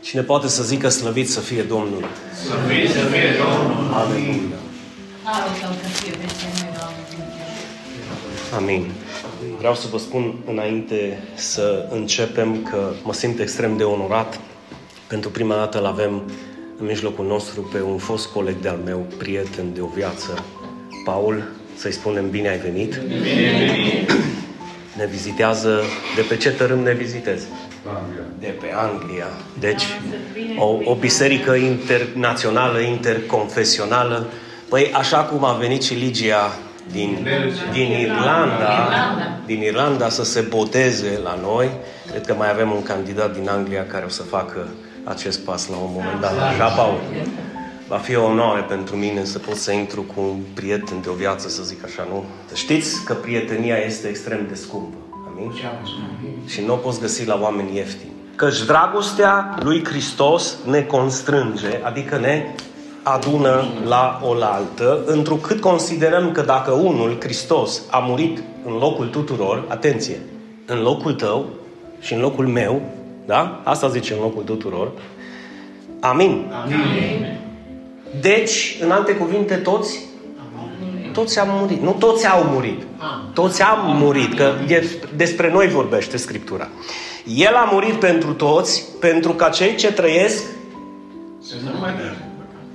[0.00, 2.04] Cine poate să zică slăvit să fie Domnul?
[2.44, 3.92] Slăvit să fie Domnul.
[3.94, 4.56] Aleluia.
[8.56, 8.90] Amin.
[9.58, 14.40] Vreau să vă spun înainte să începem că mă simt extrem de onorat.
[15.06, 16.22] Pentru prima dată îl avem
[16.78, 20.44] în mijlocul nostru pe un fost coleg de-al meu, prieten de o viață,
[21.04, 21.48] Paul.
[21.76, 22.96] Să-i spunem bine ai venit.
[22.96, 24.10] Bine venit.
[25.00, 25.80] Ne vizitează.
[26.16, 27.46] De pe ce tărâm ne vizitezi?
[28.38, 29.26] De pe Anglia.
[29.58, 29.82] Deci,
[30.58, 34.26] o, o biserică internațională, interconfesională.
[34.68, 36.58] Păi, așa cum a venit și Ligia
[36.92, 37.28] din,
[37.72, 38.88] din Irlanda,
[39.46, 41.70] din Irlanda să se boteze la noi,
[42.10, 44.68] cred că mai avem un candidat din Anglia care o să facă
[45.04, 46.38] acest pas la un moment dat.
[46.38, 47.00] Așa, Paul?
[47.90, 51.12] Va fi o onoare pentru mine să pot să intru cu un prieten de o
[51.12, 52.24] viață, să zic așa, nu?
[52.54, 54.96] Știți că prietenia este extrem de scumpă.
[55.30, 55.52] Amin?
[56.46, 58.12] Și nu o poți găsi la oameni ieftini.
[58.36, 62.54] Căci dragostea lui Hristos ne constrânge, adică ne
[63.02, 70.20] adună la oaltă, întrucât considerăm că dacă unul, Hristos, a murit în locul tuturor, atenție,
[70.66, 71.46] în locul tău
[72.00, 72.82] și în locul meu,
[73.26, 73.60] da?
[73.64, 74.90] Asta zice în locul tuturor.
[76.00, 76.52] Amin.
[76.64, 77.48] Amin.
[78.20, 80.08] Deci, în alte cuvinte, toți
[81.12, 81.82] toți am murit.
[81.82, 82.82] Nu toți au murit.
[83.34, 84.52] Toți am murit, că
[85.16, 86.68] despre noi vorbește Scriptura.
[87.24, 90.44] El a murit pentru toți, pentru ca cei ce trăiesc
[91.40, 91.90] Să nu mai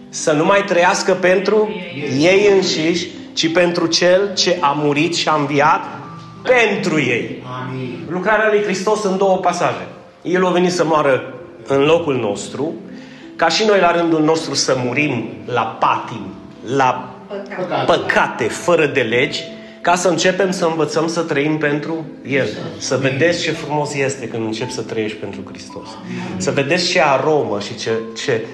[0.09, 1.69] să nu mai trăiască pentru
[2.17, 5.83] ei înșiși, ci pentru Cel ce a murit și a înviat
[6.41, 7.44] pentru ei.
[7.61, 8.00] Amin.
[8.09, 9.88] Lucrarea lui Hristos în două pasaje.
[10.22, 11.33] El a venit să moară
[11.67, 12.73] în locul nostru,
[13.36, 16.33] ca și noi la rândul nostru să murim la patim,
[16.75, 17.16] la
[17.86, 19.44] păcate, fără de legi,
[19.81, 22.47] ca să începem să învățăm să trăim pentru El.
[22.78, 25.88] Să vedeți ce frumos este când începi să trăiești pentru Hristos.
[26.38, 27.91] Să vedeți ce aromă și ce,
[28.23, 28.45] ce,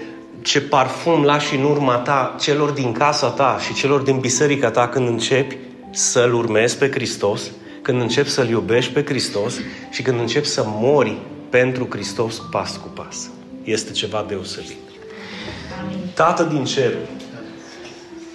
[0.42, 4.88] ce parfum lași în urma ta celor din casa ta și celor din biserica ta
[4.88, 5.58] când începi
[5.92, 7.42] să-L urmezi pe Hristos,
[7.81, 9.53] când începi să-L iubești pe Hristos
[9.90, 11.18] și când începi să mori
[11.50, 13.30] pentru Hristos pas cu pas.
[13.64, 14.78] Este ceva deosebit.
[16.14, 16.94] Tată din cer,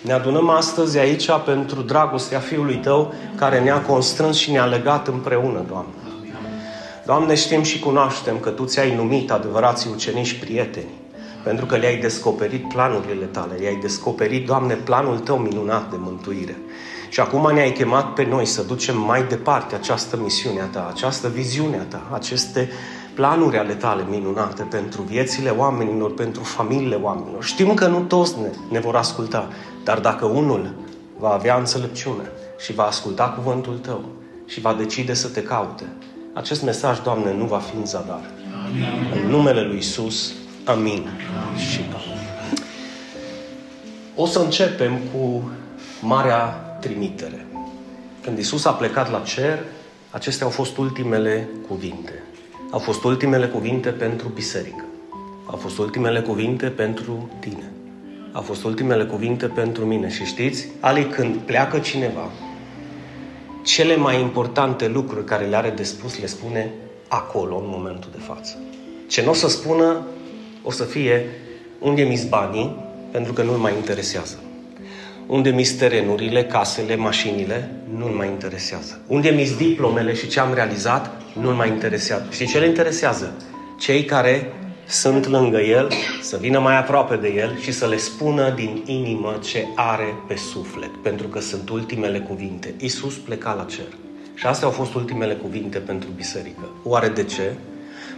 [0.01, 5.65] ne adunăm astăzi aici pentru dragostea Fiului Tău care ne-a constrâns și ne-a legat împreună,
[5.69, 5.93] Doamne.
[7.07, 10.91] Doamne, știm și cunoaștem că Tu ți-ai numit adevărații ucenici prieteni,
[11.43, 16.57] pentru că le-ai descoperit planurile Tale, le-ai descoperit, Doamne, planul Tău minunat de mântuire.
[17.09, 21.29] Și acum ne-ai chemat pe noi să ducem mai departe această misiune a Ta, această
[21.29, 22.71] viziune a Ta, aceste
[23.17, 27.45] planuri ale Tale minunate pentru viețile oamenilor, pentru familiile oamenilor.
[27.45, 29.49] Știm că nu toți ne, ne vor asculta,
[29.85, 30.75] dar dacă unul
[31.19, 34.05] va avea înțelepciune și va asculta cuvântul Tău
[34.47, 35.85] și va decide să Te caute,
[36.33, 38.31] acest mesaj, Doamne, nu va fi în zadar.
[38.67, 39.23] Amin.
[39.23, 40.33] În numele Lui Isus,
[40.65, 40.91] amin.
[40.91, 41.59] amin.
[41.59, 42.19] Și amin.
[44.15, 45.51] O să începem cu
[46.01, 46.45] Marea
[46.81, 47.47] Trimitere.
[48.23, 49.59] Când Isus a plecat la cer,
[50.11, 52.23] acestea au fost ultimele cuvinte.
[52.71, 54.85] Au fost ultimele cuvinte pentru biserică.
[55.47, 57.73] Au fost ultimele cuvinte pentru tine.
[58.33, 60.09] Au fost ultimele cuvinte pentru mine.
[60.09, 62.31] Și știți, Ali, când pleacă cineva,
[63.63, 66.73] cele mai importante lucruri care le are de spus le spune
[67.09, 68.59] acolo, în momentul de față.
[69.09, 70.07] Ce nu o să spună,
[70.63, 71.25] o să fie
[71.79, 72.77] unde mi banii,
[73.11, 74.39] pentru că nu-l mai interesează.
[75.27, 79.01] Unde mi terenurile, casele, mașinile, nu-l mai interesează.
[79.07, 82.27] Unde mi diplomele și ce am realizat, nu-l mai interesează.
[82.31, 83.33] Și ce le interesează?
[83.79, 84.53] Cei care
[84.87, 85.93] sunt lângă el,
[86.23, 90.37] să vină mai aproape de el și să le spună din inimă ce are pe
[90.37, 92.75] suflet, pentru că sunt ultimele cuvinte.
[92.81, 93.87] Isus pleca la cer.
[94.35, 96.69] Și astea au fost ultimele cuvinte pentru biserică.
[96.83, 97.53] Oare de ce?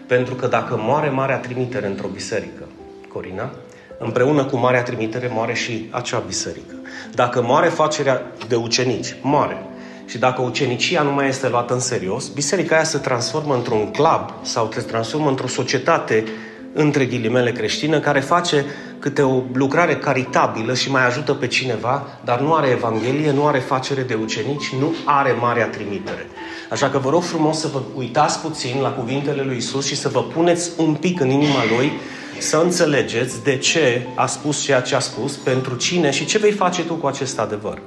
[0.06, 2.68] Pentru că dacă moare Marea Trimitere într-o biserică,
[3.12, 3.50] Corina,
[3.98, 6.74] împreună cu Marea Trimitere moare și acea biserică.
[7.14, 9.62] Dacă moare facerea de ucenici, moare.
[10.06, 14.32] Și dacă ucenicia nu mai este luată în serios, biserica aia se transformă într-un club
[14.42, 16.24] sau se transformă într-o societate
[16.72, 18.64] între ghilimele creștină care face
[18.98, 23.58] câte o lucrare caritabilă și mai ajută pe cineva, dar nu are Evanghelie, nu are
[23.58, 26.26] facere de ucenici, nu are marea trimitere.
[26.70, 30.08] Așa că vă rog frumos să vă uitați puțin la cuvintele lui Isus și să
[30.08, 31.92] vă puneți un pic în inima Lui
[32.38, 36.52] să înțelegeți de ce a spus ceea ce a spus, pentru cine și ce vei
[36.52, 37.78] face tu cu acest adevăr.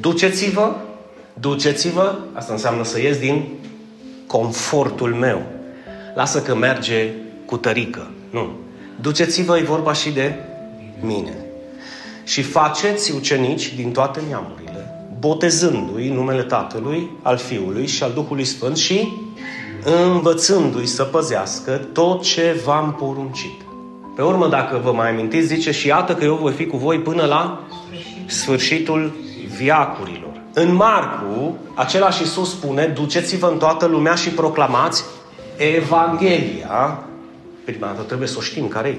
[0.00, 0.74] Duceți-vă,
[1.34, 3.44] duceți-vă, asta înseamnă să ies din
[4.26, 5.42] confortul meu.
[6.14, 7.08] Lasă că merge
[7.46, 8.10] cu tărică.
[8.30, 8.50] Nu.
[9.00, 10.34] Duceți-vă, e vorba și de
[11.00, 11.36] mine.
[12.24, 18.76] Și faceți ucenici din toate neamurile, botezându-i numele Tatălui, al Fiului și al Duhului Sfânt
[18.76, 19.08] și
[19.84, 23.63] învățându-i să păzească tot ce v-am poruncit.
[24.14, 26.98] Pe urmă, dacă vă mai amintiți, zice și iată că eu voi fi cu voi
[26.98, 27.64] până la
[28.26, 29.12] sfârșitul
[29.56, 30.40] viacurilor.
[30.52, 35.04] În Marcu, același Iisus spune, duceți-vă în toată lumea și proclamați
[35.56, 37.04] Evanghelia.
[37.64, 38.98] Prima dată trebuie să o știm care e.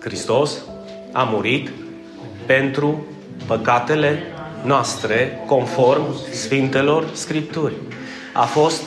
[0.00, 0.58] Hristos
[1.12, 1.70] a murit
[2.46, 3.06] pentru
[3.46, 4.22] păcatele
[4.62, 6.02] noastre, conform
[6.32, 7.74] Sfintelor Scripturi.
[8.32, 8.82] A fost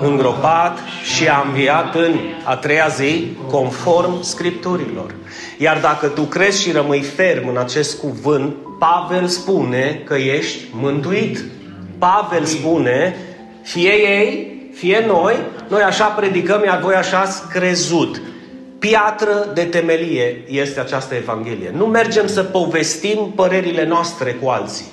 [0.00, 0.78] îngropat
[1.14, 5.14] și a înviat în a treia zi, conform Scripturilor.
[5.58, 11.44] Iar dacă tu crezi și rămâi ferm în acest cuvânt, Pavel spune că ești mântuit.
[11.98, 13.16] Pavel spune,
[13.62, 15.34] fie ei, fie noi,
[15.68, 18.20] noi așa predicăm, iar voi așa ați crezut.
[18.78, 21.72] Piatră de temelie este această Evanghelie.
[21.76, 24.86] Nu mergem să povestim părerile noastre cu alții.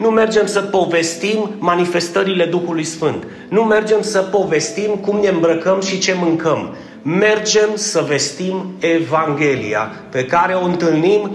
[0.00, 3.26] Nu mergem să povestim manifestările Duhului Sfânt.
[3.48, 6.74] Nu mergem să povestim cum ne îmbrăcăm și ce mâncăm.
[7.02, 11.30] Mergem să vestim Evanghelia pe care o întâlnim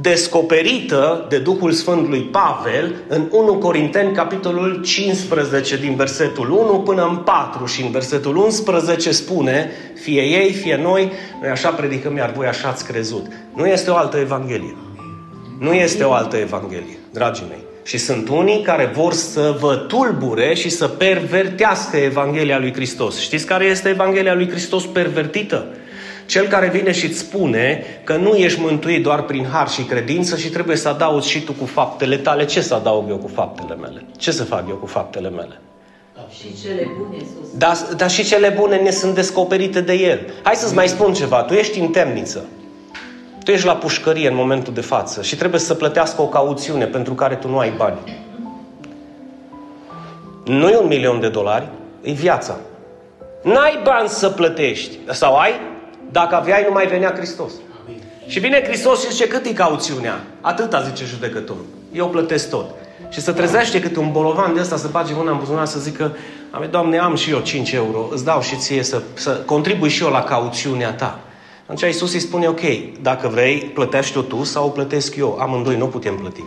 [0.00, 7.16] descoperită de Duhul Sfântului Pavel în 1 Corinteni, capitolul 15, din versetul 1 până în
[7.16, 9.70] 4 și în versetul 11 spune,
[10.02, 13.26] fie ei, fie noi, noi așa predicăm, iar voi așa ați crezut.
[13.54, 14.76] Nu este o altă Evanghelie.
[15.58, 17.72] Nu este o altă Evanghelie, dragii mei.
[17.84, 23.20] Și sunt unii care vor să vă tulbure și să pervertească Evanghelia lui Hristos.
[23.20, 25.66] Știți care este Evanghelia lui Hristos pervertită?
[26.26, 30.36] Cel care vine și îți spune că nu ești mântuit doar prin har și credință
[30.36, 32.44] și trebuie să adaugi și tu cu faptele tale.
[32.44, 34.04] Ce să adaug eu cu faptele mele?
[34.16, 35.60] Ce să fac eu cu faptele mele?
[36.30, 37.58] Și cele bune sus.
[37.58, 40.20] Dar, dar și cele bune ne sunt descoperite de El.
[40.42, 41.42] Hai să-ți mai spun ceva.
[41.42, 42.44] Tu ești în temniță.
[43.44, 47.14] Tu ești la pușcărie în momentul de față și trebuie să plătească o cauțiune pentru
[47.14, 47.98] care tu nu ai bani.
[50.44, 51.68] Nu e un milion de dolari,
[52.02, 52.56] e viața.
[53.42, 54.98] N-ai bani să plătești.
[55.10, 55.52] Sau ai?
[56.10, 57.52] Dacă aveai, nu mai venea Hristos.
[58.26, 60.20] Și vine Hristos și zice, cât e cauțiunea?
[60.40, 61.64] Atâta, zice judecătorul.
[61.92, 62.66] Eu plătesc tot.
[63.08, 66.16] Și să trezește câte un bolovan de ăsta să bage mâna în buzunar să zică,
[66.50, 70.02] Ame, Doamne, am și eu 5 euro, îți dau și ție să, să contribui și
[70.02, 71.18] eu la cauțiunea ta.
[71.66, 72.60] Atunci Iisus îi spune, ok,
[73.02, 75.38] dacă vrei, plătești-o tu sau o plătesc eu.
[75.40, 76.44] Amândoi nu putem plăti.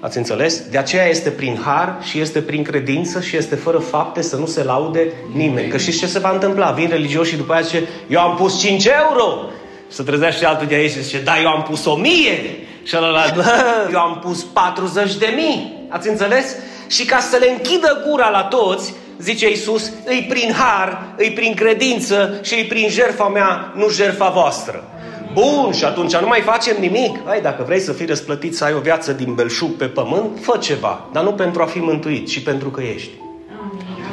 [0.00, 0.60] Ați înțeles?
[0.70, 4.46] De aceea este prin har și este prin credință și este fără fapte să nu
[4.46, 5.68] se laude nimeni.
[5.68, 6.70] Că știți ce se va întâmpla?
[6.70, 9.50] Vin religioși și după aceea zice, eu am pus 5 euro.
[9.90, 12.66] Și se trezește altul de aici și zice, da, eu am pus 1000.
[12.82, 13.24] Și ăla,
[13.92, 15.86] eu am pus 40 de mii.
[15.88, 16.56] Ați înțeles?
[16.86, 21.54] Și ca să le închidă gura la toți, zice Iisus, îi prin har, îi prin
[21.54, 24.84] credință și îi prin jertfa mea, nu jertfa voastră.
[25.32, 27.18] Bun, și atunci nu mai facem nimic.
[27.26, 30.58] Hai, dacă vrei să fii răsplătit, să ai o viață din belșug pe pământ, fă
[30.60, 31.08] ceva.
[31.12, 33.10] Dar nu pentru a fi mântuit, ci pentru că ești.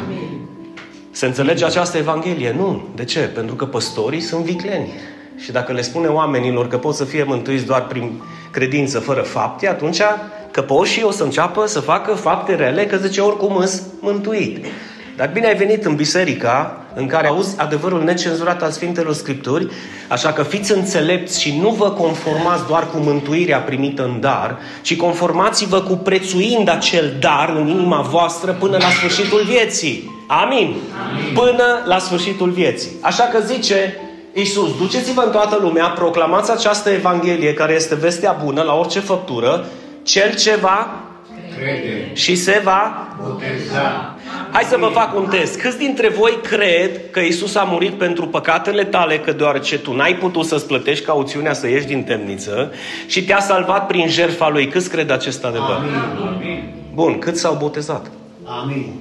[0.05, 0.47] Amin.
[1.11, 2.55] Se înțelege această Evanghelie?
[2.57, 2.88] Nu.
[2.95, 3.19] De ce?
[3.19, 4.94] Pentru că păstorii sunt vicleni.
[5.38, 8.21] Și dacă le spune oamenilor că pot să fie mântuiți doar prin
[8.51, 10.01] credință, fără fapte, atunci
[10.51, 14.65] căpoșii o să înceapă să facă fapte rele, că zice oricum îs mântuit.
[15.15, 19.68] Dar bine ai venit în biserica în care auzi adevărul necenzurat al Sfintelor Scripturi,
[20.07, 24.95] așa că fiți înțelepți și nu vă conformați doar cu mântuirea primită în dar, ci
[24.95, 30.12] conformați-vă cu prețuind acel dar în inima voastră până la sfârșitul vieții.
[30.27, 30.57] Amin?
[30.57, 31.33] Amin.
[31.33, 32.92] Până la sfârșitul vieții.
[33.01, 33.98] Așa că zice
[34.33, 39.65] Iisus, duceți-vă în toată lumea, proclamați această Evanghelie care este vestea bună la orice făptură,
[40.03, 41.03] cel ce va
[41.57, 42.10] Crede.
[42.13, 44.15] și se va Boteza.
[44.51, 45.60] Hai să vă fac un test.
[45.60, 50.15] Câți dintre voi cred că Isus a murit pentru păcatele tale, că deoarece tu n-ai
[50.15, 52.72] putut să-ți plătești cauțiunea să ieși din temniță
[53.05, 54.67] și te-a salvat prin jertfa lui?
[54.67, 55.81] Câți cred acest adevăr?
[56.27, 56.74] Amin.
[56.93, 58.12] Bun, cât s-au botezat?
[58.43, 58.93] Amin.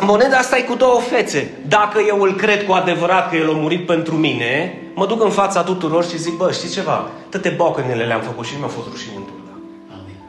[0.00, 1.50] Moneda asta e cu două fețe.
[1.68, 5.30] Dacă eu îl cred cu adevărat că El a murit pentru mine, mă duc în
[5.30, 7.10] fața tuturor și zic, bă, știți ceva?
[7.30, 9.29] Toate bocănele le-am făcut și nu mi-a fost rușine în turda.
[9.29, 9.29] Amin.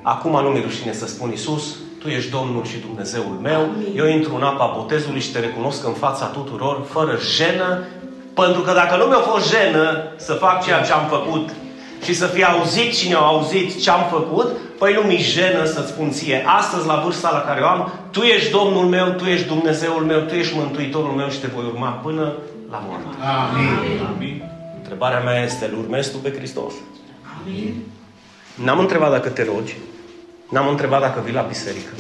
[0.01, 4.35] Acum nu mi-e rușine să spun Iisus, Tu ești Domnul și Dumnezeul meu, eu intru
[4.35, 7.83] în apa botezului și te recunosc în fața tuturor, fără jenă,
[8.33, 11.49] pentru că dacă nu mi-a fost jenă să fac ceea ce am făcut
[12.03, 15.87] și să fie auzit cine a auzit ce am făcut, păi nu mi jenă să-ți
[15.87, 19.47] spun ție, astăzi la vârsta la care o am, Tu ești Domnul meu, Tu ești
[19.47, 22.33] Dumnezeul meu, Tu ești Mântuitorul meu și te voi urma până
[22.69, 23.07] la moarte.
[23.19, 24.05] Amin.
[24.15, 24.43] Amin.
[24.77, 26.73] Întrebarea mea este, îl urmezi tu pe Hristos?
[27.41, 27.73] Amin.
[28.55, 29.77] N-am întrebat dacă te rogi,
[30.51, 31.93] n-am întrebat dacă vii la biserică,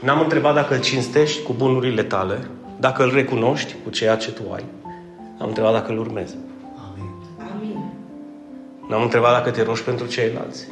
[0.00, 2.46] n-am întrebat dacă îl cinstești cu bunurile tale,
[2.78, 4.64] dacă îl recunoști cu ceea ce tu ai.
[5.38, 6.36] Am întrebat dacă îl urmezi.
[6.76, 7.12] Amin.
[7.54, 7.92] Amin.
[8.88, 10.68] N-am întrebat dacă te rogi pentru ceilalți.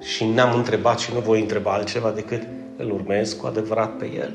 [0.00, 2.42] Și n-am întrebat și nu voi întreba altceva decât
[2.76, 4.34] îl urmez cu adevărat pe El.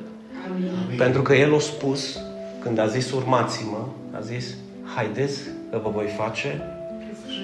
[0.97, 2.19] Pentru că El a spus,
[2.59, 4.55] când a zis urmați-mă, a zis,
[4.95, 5.39] haideți
[5.71, 6.61] că vă voi face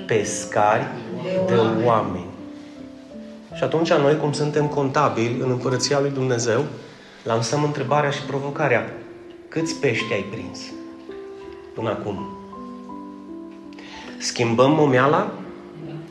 [0.06, 0.88] pescari
[1.48, 1.54] de
[1.86, 2.31] oameni.
[3.54, 6.66] Și atunci noi, cum suntem contabili în Împărăția Lui Dumnezeu,
[7.24, 8.94] lansăm întrebarea și provocarea.
[9.48, 10.60] Câți pești ai prins
[11.74, 12.38] până acum?
[14.18, 15.32] Schimbăm momeala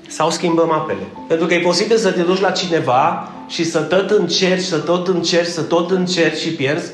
[0.09, 1.03] sau schimbăm apele?
[1.29, 5.09] Pentru că e posibil să te duci la cineva și să tot încerci, să tot
[5.09, 6.93] încerci, să tot încerci și pierzi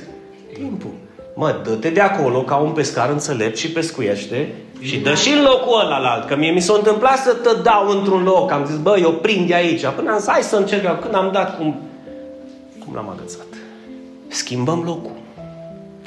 [0.54, 0.90] timpul.
[1.34, 5.80] Mă, dă-te de acolo ca un pescar înțelept și pescuiește și dă și în locul
[5.80, 6.26] ăla la alt.
[6.26, 8.50] Că mie mi s-a întâmplat să te dau într-un loc.
[8.50, 9.86] Am zis, bă, eu prind de aici.
[9.86, 11.00] Până am zis, hai să încerc.
[11.00, 11.80] Când am dat, cum,
[12.84, 13.46] cum l-am agățat.
[14.28, 15.14] Schimbăm locul.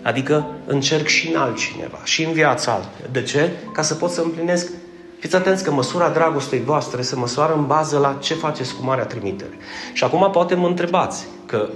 [0.04, 3.10] Adică încerc și în altcineva, și în viața altă.
[3.12, 3.50] De ce?
[3.74, 4.72] Ca să pot să împlinesc
[5.20, 9.06] Fiți atenți că măsura dragostei voastre se măsoară în bază la ce faceți cu Marea
[9.06, 9.58] Trimitere.
[9.94, 11.70] Și acum poate mă întrebați că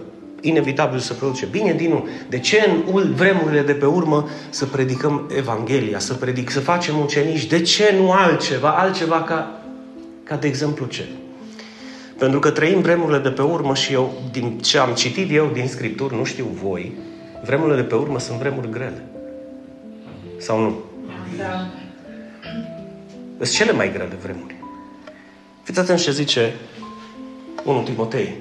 [0.43, 1.45] inevitabil să produce.
[1.45, 6.59] Bine, Dinu, de ce în vremurile de pe urmă să predicăm Evanghelia, să predic, să
[6.59, 7.45] facem ucenici?
[7.45, 8.69] De ce nu altceva?
[8.69, 9.61] Altceva ca,
[10.23, 11.05] ca de exemplu ce?
[12.17, 15.67] Pentru că trăim vremurile de pe urmă și eu, din ce am citit eu din
[15.67, 16.97] Scripturi, nu știu voi,
[17.43, 19.03] vremurile de pe urmă sunt vremuri grele.
[20.37, 20.75] Sau nu?
[21.37, 21.67] Da.
[23.37, 24.55] Sunt cele mai grele vremuri.
[25.63, 26.53] Fiți atenți ce zice
[27.63, 28.33] 1 Timotei.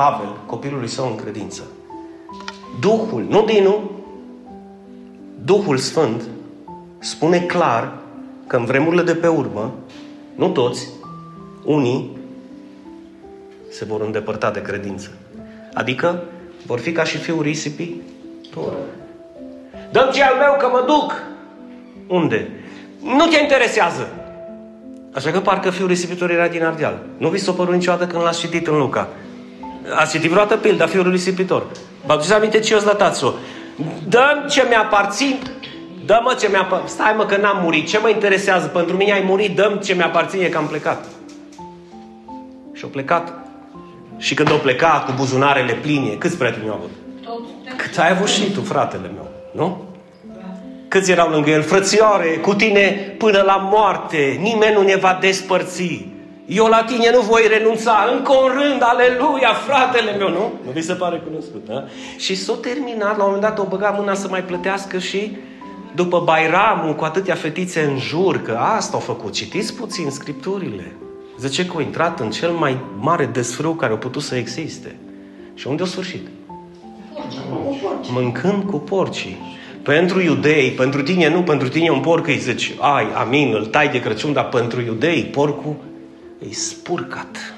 [0.00, 1.62] Pavel, copilului său în credință.
[2.80, 3.90] Duhul, nu Dinu,
[5.44, 6.22] Duhul Sfânt
[6.98, 7.92] spune clar
[8.46, 9.72] că în vremurile de pe urmă,
[10.34, 10.88] nu toți,
[11.64, 12.18] unii
[13.70, 15.10] se vor îndepărta de credință.
[15.74, 16.22] Adică
[16.66, 18.02] vor fi ca și fiul risipii.
[19.92, 21.22] Dăm ce al meu că mă duc!
[22.06, 22.50] Unde?
[23.02, 24.08] Nu te interesează!
[25.14, 27.02] Așa că parcă fiul risipitor era din Ardeal.
[27.16, 29.08] Nu vi s-a părut niciodată când l-ați citit în Luca.
[29.94, 31.66] Ați citit vreodată pilda fiului risipitor.
[32.06, 33.32] Vă aduceți aminte ce o lătați-o.
[34.08, 35.38] Dăm ce mi-aparțin,
[36.04, 36.90] dă-mă ce mi-aparține.
[36.90, 37.88] Stai mă că n-am murit.
[37.88, 38.66] Ce mă interesează?
[38.66, 41.04] Pentru mine ai murit, dăm ce mi-aparține că am plecat.
[42.72, 43.32] Și au plecat.
[44.16, 46.90] Și când au plecat cu buzunarele pline, câți prieteni au avut?
[47.76, 49.84] Cât ai avut și tu, fratele meu, nu?
[50.88, 51.62] Câți erau lângă el?
[51.62, 56.06] Frățioare, cu tine până la moarte, nimeni nu ne va despărți.
[56.52, 60.52] Eu la tine nu voi renunța, încă un rând, aleluia, fratele meu, nu?
[60.64, 61.84] Nu vi se pare cunoscut, da?
[62.16, 65.36] Și s-a terminat, la un moment dat o băga mâna să mai plătească și
[65.94, 69.32] după Bairamul, cu atâtea fetițe în jur, că asta au făcut.
[69.32, 70.92] Citiți puțin scripturile.
[71.38, 74.96] Zice că a intrat în cel mai mare desfrâu care a putut să existe.
[75.54, 76.26] Și unde a sfârșit?
[78.12, 79.58] Mâncând cu porcii.
[79.82, 83.88] Pentru iudei, pentru tine nu, pentru tine un porc îi zici, ai, amin, îl tai
[83.88, 85.76] de Crăciun, dar pentru iudei porcul
[86.48, 87.54] e spurcat.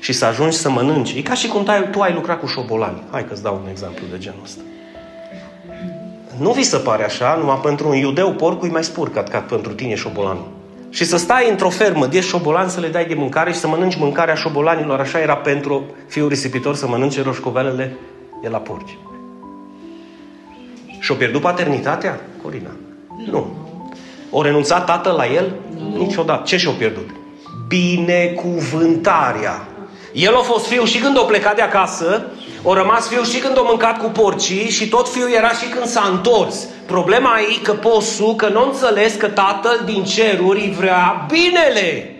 [0.00, 1.12] Și să ajungi să mănânci.
[1.12, 3.02] E ca și cum tu ai lucrat cu șobolani.
[3.10, 4.62] Hai că-ți dau un exemplu de genul ăsta.
[6.38, 9.72] Nu vi se pare așa, numai pentru un iudeu porcul e mai spurcat ca pentru
[9.72, 10.48] tine șobolanul.
[10.90, 13.96] Și să stai într-o fermă de șobolan să le dai de mâncare și să mănânci
[13.96, 15.00] mâncarea șobolanilor.
[15.00, 17.96] Așa era pentru fiul risipitor să mănânce roșcovelele
[18.42, 18.98] de la porci.
[21.00, 22.70] Și-o pierdut paternitatea, Corina?
[23.30, 23.46] Nu.
[24.30, 25.54] O renunțat tatăl la el?
[25.78, 25.96] Nu.
[25.96, 26.42] Niciodată.
[26.44, 27.10] Ce și-o pierdut?
[27.70, 29.66] Binecuvântarea.
[30.12, 32.26] El a fost fiu și când a plecat de acasă,
[32.62, 35.86] o rămas fiu și când a mâncat cu porcii și tot fiul era și când
[35.86, 36.66] s-a întors.
[36.86, 42.14] Problema e că posul, că nu înțeles că tatăl din ceruri vrea binele.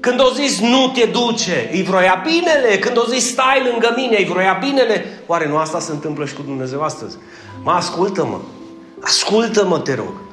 [0.00, 2.78] Când o zis nu te duce, îi vroia binele.
[2.78, 5.22] Când o zis stai lângă mine, îi vroia binele.
[5.26, 7.16] Oare nu asta se întâmplă și cu Dumnezeu astăzi?
[7.62, 8.38] Mă, ascultă-mă.
[9.00, 10.23] Ascultă-mă, te rog.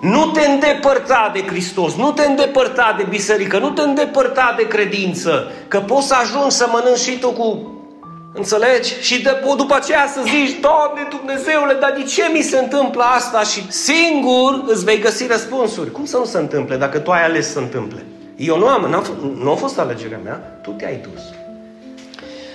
[0.00, 5.52] Nu te îndepărta de Hristos, nu te îndepărta de biserică, nu te îndepărta de credință,
[5.68, 7.70] că poți să ajungi să mănânci și tu cu...
[8.34, 8.94] Înțelegi?
[9.00, 13.42] Și de, după aceea să zici, Doamne Dumnezeule, dar de ce mi se întâmplă asta?
[13.42, 15.90] Și singur îți vei găsi răspunsuri.
[15.90, 18.04] Cum să nu se întâmple dacă tu ai ales să se întâmple?
[18.36, 19.04] Eu nu am,
[19.42, 21.22] nu a fost alegerea mea, tu te-ai dus.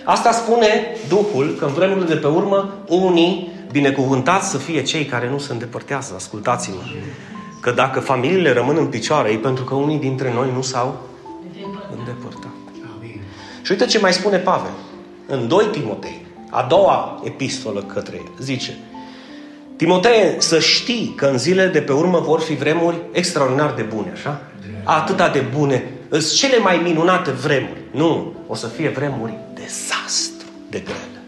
[0.04, 5.30] Asta spune Duhul că în vremurile de pe urmă unii binecuvântați să fie cei care
[5.30, 6.82] nu se îndepărtează, ascultați-mă.
[7.62, 11.00] Că dacă familiile rămân în picioare, e pentru că unii dintre noi nu s-au
[11.98, 12.52] îndepărtat.
[12.98, 13.22] Amin.
[13.62, 14.72] Și uite ce mai spune Pavel.
[15.28, 18.78] În 2 Timotei, a doua epistolă către el, zice
[19.76, 24.12] Timotei, să știi că în zilele de pe urmă vor fi vremuri extraordinar de bune,
[24.14, 24.42] așa?
[24.84, 25.84] Atâta de bune.
[26.10, 27.80] Sunt cele mai minunate vremuri.
[27.92, 31.22] Nu, o să fie vremuri dezastru de grele.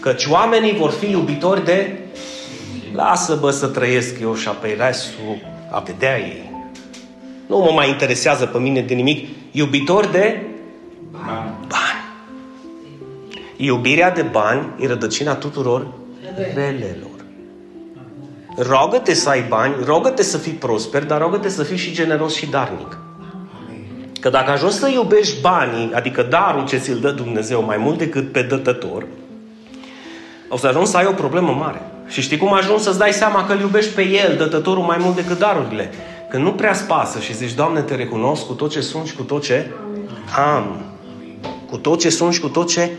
[0.00, 1.98] Căci oamenii vor fi iubitori de
[2.94, 5.36] lasă bă să trăiesc eu și apoi restul
[5.70, 6.50] a vedea ei.
[7.46, 9.28] Nu mă mai interesează pe mine de nimic.
[9.50, 10.46] Iubitori de
[11.10, 11.54] bani.
[11.68, 12.04] bani.
[13.56, 15.86] Iubirea de bani e rădăcina tuturor
[16.54, 17.10] relelor.
[18.56, 22.46] Rogă-te să ai bani, rogă-te să fii prosper, dar rogă-te să fii și generos și
[22.46, 22.98] darnic.
[24.20, 28.32] Că dacă ajungi să iubești banii, adică darul ce ți-l dă Dumnezeu mai mult decât
[28.32, 29.06] pe dătător,
[30.48, 31.82] o să ajungi să ai o problemă mare.
[32.06, 35.14] Și știi cum ajungi să-ți dai seama că îl iubești pe el, dătătorul, mai mult
[35.14, 35.90] decât darurile?
[36.30, 39.22] Când nu prea spasă și zici, Doamne, te recunosc cu tot ce sunt și cu
[39.22, 39.70] tot ce
[40.54, 40.80] am.
[41.70, 42.90] Cu tot ce sunt și cu tot ce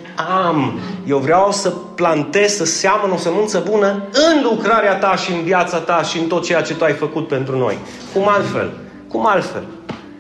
[0.43, 0.79] am.
[1.07, 5.77] Eu vreau să plantez, să seamăn o sămânță bună în lucrarea ta și în viața
[5.77, 7.77] ta și în tot ceea ce tu ai făcut pentru noi.
[8.13, 8.73] Cum altfel?
[9.07, 9.63] Cum altfel?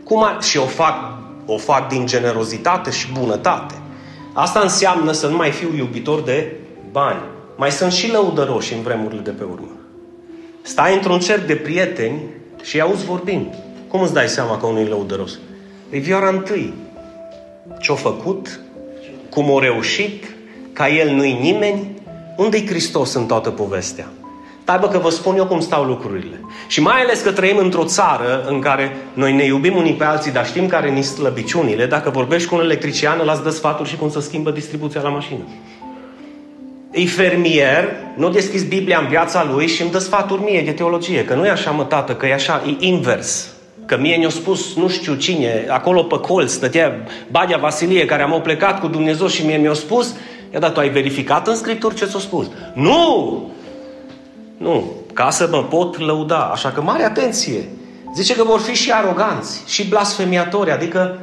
[0.03, 0.41] Cum al...
[0.41, 0.95] Și o fac,
[1.45, 3.73] o fac din generozitate și bunătate.
[4.33, 6.55] Asta înseamnă să nu mai fiu iubitor de
[6.91, 7.21] bani.
[7.57, 9.71] Mai sunt și lăudăroși în vremurile de pe urmă.
[10.61, 12.21] Stai într-un cerc de prieteni
[12.63, 13.55] și îi auzi vorbind.
[13.87, 15.39] Cum îți dai seama că unul e lăudăros?
[15.89, 16.73] E vioara întâi.
[17.79, 18.59] Ce-a făcut?
[19.29, 20.35] Cum a reușit?
[20.73, 22.01] Ca el nu-i nimeni?
[22.37, 24.07] Unde-i Hristos în toată povestea?
[24.65, 26.41] Dar bă că vă spun eu cum stau lucrurile.
[26.67, 30.31] Și mai ales că trăim într-o țară în care noi ne iubim unii pe alții,
[30.31, 31.85] dar știm care ni slăbiciunile.
[31.85, 35.43] Dacă vorbești cu un electrician, îl dă sfaturi și cum să schimbă distribuția la mașină.
[36.97, 41.25] E fermier, nu deschis Biblia în viața lui și îmi dă sfaturi mie de teologie.
[41.25, 43.49] Că nu e așa, mă, tată, că e așa, e invers.
[43.85, 48.41] Că mie mi-a spus nu știu cine, acolo pe colț stătea Badia Vasilie, care am
[48.43, 50.15] plecat cu Dumnezeu și mie mi-a spus,
[50.53, 52.47] ia da, tu ai verificat în Scripturi ce ți-a spus?
[52.73, 53.51] Nu!
[54.57, 56.49] Nu, ca să mă pot lăuda.
[56.53, 57.69] Așa că mare atenție.
[58.15, 61.19] Zice că vor fi și aroganți, și blasfemiatori, adică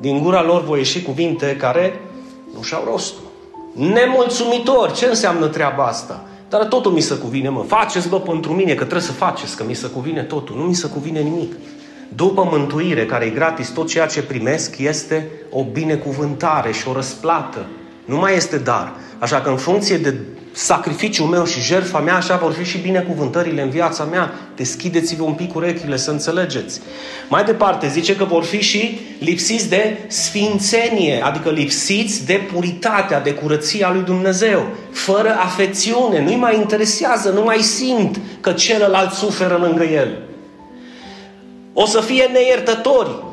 [0.00, 2.00] din gura lor voi ieși cuvinte care
[2.54, 3.25] nu și-au rostul.
[3.76, 4.92] Nemulțumitori.
[4.92, 6.24] Ce înseamnă treaba asta?
[6.48, 7.64] Dar totul mi se cuvine, mă.
[7.66, 10.56] Faceți, bă, pentru mine, că trebuie să faceți, că mi se cuvine totul.
[10.56, 11.52] Nu mi se cuvine nimic.
[12.08, 17.66] După mântuire, care e gratis, tot ceea ce primesc este o binecuvântare și o răsplată.
[18.06, 18.92] Nu mai este dar.
[19.18, 20.14] Așa că în funcție de
[20.52, 24.32] sacrificiul meu și jertfa mea, așa vor fi și binecuvântările în viața mea.
[24.56, 26.80] Deschideți-vă un pic urechile să înțelegeți.
[27.28, 33.32] Mai departe, zice că vor fi și lipsiți de sfințenie, adică lipsiți de puritatea, de
[33.34, 39.84] curăția lui Dumnezeu, fără afecțiune, nu-i mai interesează, nu mai simt că celălalt suferă lângă
[39.84, 40.18] el.
[41.72, 43.24] O să fie neiertători.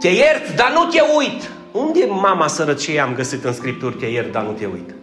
[0.00, 1.50] Te iert, dar nu te uit.
[1.72, 4.94] Unde mama sărăcie am găsit în Scripturi te iert, dar nu te uit?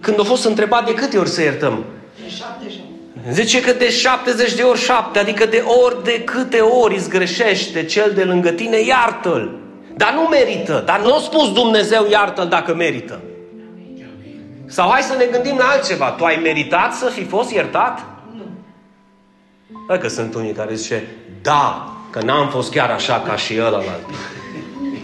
[0.00, 1.84] Când a fost întrebat de câte ori să iertăm?
[2.22, 2.80] De șapte și
[3.30, 7.84] Zice că de 70 de ori 7, adică de ori de câte ori îți greșește
[7.84, 9.58] cel de lângă tine, iartă-l.
[9.96, 10.82] Dar nu merită.
[10.86, 13.20] Dar nu a spus Dumnezeu iartă-l dacă merită.
[14.66, 16.10] Sau hai să ne gândim la altceva.
[16.10, 18.04] Tu ai meritat să fi fost iertat?
[18.36, 18.44] Nu.
[19.86, 21.06] Bă, că sunt unii care zice,
[21.42, 24.04] da, că n-am fost chiar așa ca și ălălalt.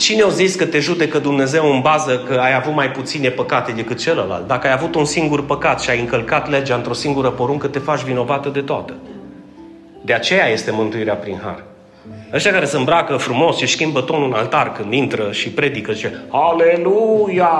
[0.02, 3.72] Cine a zis că te judecă Dumnezeu în bază că ai avut mai puține păcate
[3.72, 4.46] decât celălalt?
[4.46, 8.00] Dacă ai avut un singur păcat și ai încălcat legea într-o singură poruncă, te faci
[8.00, 8.94] vinovată de toată.
[10.04, 11.64] De aceea este mântuirea prin har.
[12.32, 16.24] Ăștia care se îmbracă frumos și schimbă tonul în altar când intră și predică, zice,
[16.30, 17.50] Aleluia!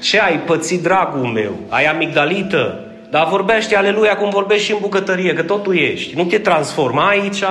[0.00, 1.52] Ce ai pățit, dragul meu?
[1.68, 2.80] Ai amigdalită?
[3.10, 6.16] Dar vorbește aleluia cum vorbești și în bucătărie, că tot tu ești.
[6.16, 7.42] Nu te transforma aici,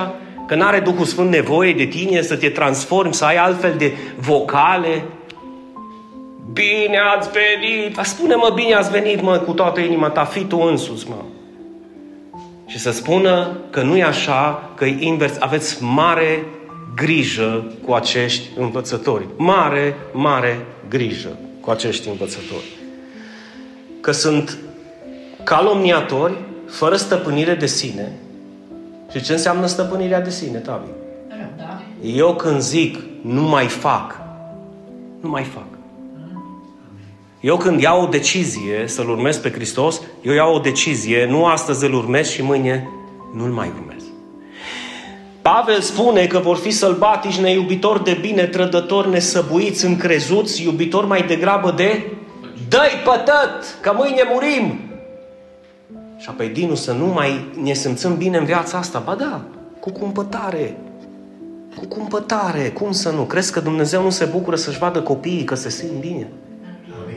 [0.48, 5.04] Că n-are Duhul Sfânt nevoie de tine să te transformi, să ai altfel de vocale.
[6.54, 7.98] Bine ați venit!
[8.02, 11.24] Spune-mă, bine ați venit, mă, cu toată inima ta, fi tu însuți, mă.
[12.66, 15.36] Și să spună că nu e așa, că e invers.
[15.40, 16.46] Aveți mare
[16.96, 19.26] grijă cu acești învățători.
[19.38, 22.66] Mare, mare grijă cu acești învățători.
[24.02, 24.58] Că sunt
[25.44, 26.34] calomniatori,
[26.68, 28.12] fără stăpânire de sine,
[29.16, 30.88] și ce înseamnă stăpânirea de sine, Tavi?
[31.58, 31.82] Da.
[32.02, 34.20] Eu când zic, nu mai fac,
[35.22, 35.64] nu mai fac.
[37.40, 41.86] Eu când iau o decizie să-L urmez pe Hristos, eu iau o decizie, nu astăzi
[41.86, 42.88] îl urmez și mâine
[43.36, 44.04] nu-L mai urmez.
[45.42, 51.74] Pavel spune că vor fi sălbatici, neiubitori de bine, trădători, nesăbuiți, încrezuți, iubitori mai degrabă
[51.76, 52.12] de
[52.70, 54.80] dă-i pătăt, că mâine murim.
[56.18, 59.00] Și apoi Dinu să nu mai ne simțim bine în viața asta.
[59.00, 59.42] Ba da,
[59.80, 60.78] cu cumpătare.
[61.76, 62.70] Cu cumpătare.
[62.70, 63.22] Cum să nu?
[63.22, 66.28] Crezi că Dumnezeu nu se bucură să-și vadă copiii că se simt bine?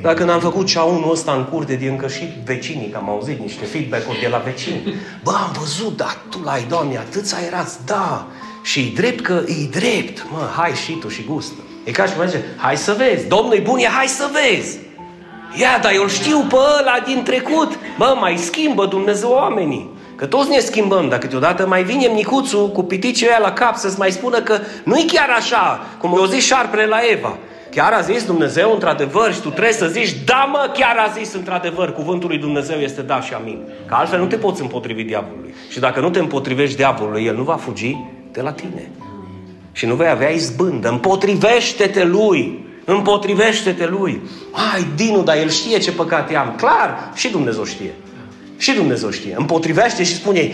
[0.02, 3.64] Dacă n-am făcut ceaunul ăsta în curte de încă și vecinii, că am auzit niște
[3.64, 4.94] feedback-uri de la vecini.
[5.22, 8.26] Bă, am văzut, dar tu l-ai, Doamne, atâția erați, da.
[8.62, 10.26] Și e drept că e drept.
[10.30, 11.61] Mă, hai și tu și gustă.
[11.84, 14.78] E ca și cum zice, hai să vezi, Domnul e bun, e hai să vezi.
[15.54, 17.78] Ia, dar eu știu pe ăla din trecut.
[17.98, 19.90] Bă, mai schimbă Dumnezeu oamenii.
[20.16, 23.98] Că toți ne schimbăm, dar câteodată mai vine Nicuțu cu piticii aia la cap să-ți
[23.98, 27.37] mai spună că nu-i chiar așa, cum o zis șarpele la Eva.
[27.70, 31.32] Chiar a zis Dumnezeu într-adevăr și tu trebuie să zici, da mă, chiar a zis
[31.32, 33.58] într-adevăr, cuvântul lui Dumnezeu este da și amin.
[33.87, 35.54] Că altfel nu te poți împotrivi diavolului.
[35.70, 37.96] Și dacă nu te împotrivești diavolului, el nu va fugi
[38.32, 38.90] de la tine.
[39.72, 40.88] Și nu vei avea izbândă.
[40.88, 42.66] Împotrivește-te lui.
[42.90, 44.20] Împotrivește-te lui.
[44.72, 46.55] Ai, Dinu, dar el știe ce păcate am.
[46.57, 47.94] Clar, și Dumnezeu știe.
[48.57, 49.35] Și Dumnezeu știe.
[49.38, 50.53] Împotrivește și spune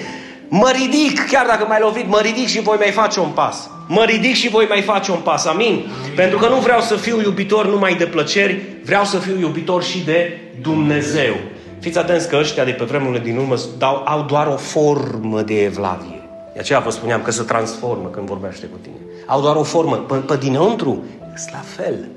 [0.48, 3.70] mă ridic, chiar dacă m-ai lovit, mă ridic și voi mai face un pas.
[3.88, 5.44] Mă ridic și voi mai face un pas.
[5.44, 5.66] Amin?
[5.66, 6.14] Amin.
[6.16, 10.04] Pentru că nu vreau să fiu iubitor numai de plăceri, vreau să fiu iubitor și
[10.04, 11.34] de Dumnezeu.
[11.80, 15.62] Fiți atenți că ăștia de pe vremurile din urmă dau, au doar o formă de
[15.62, 16.22] evlavie.
[16.52, 18.96] De aceea vă spuneam că se transformă când vorbește cu tine.
[19.26, 19.96] Au doar o formă.
[19.96, 21.04] Pe, pe dinăuntru,
[21.36, 22.08] sunt la fel.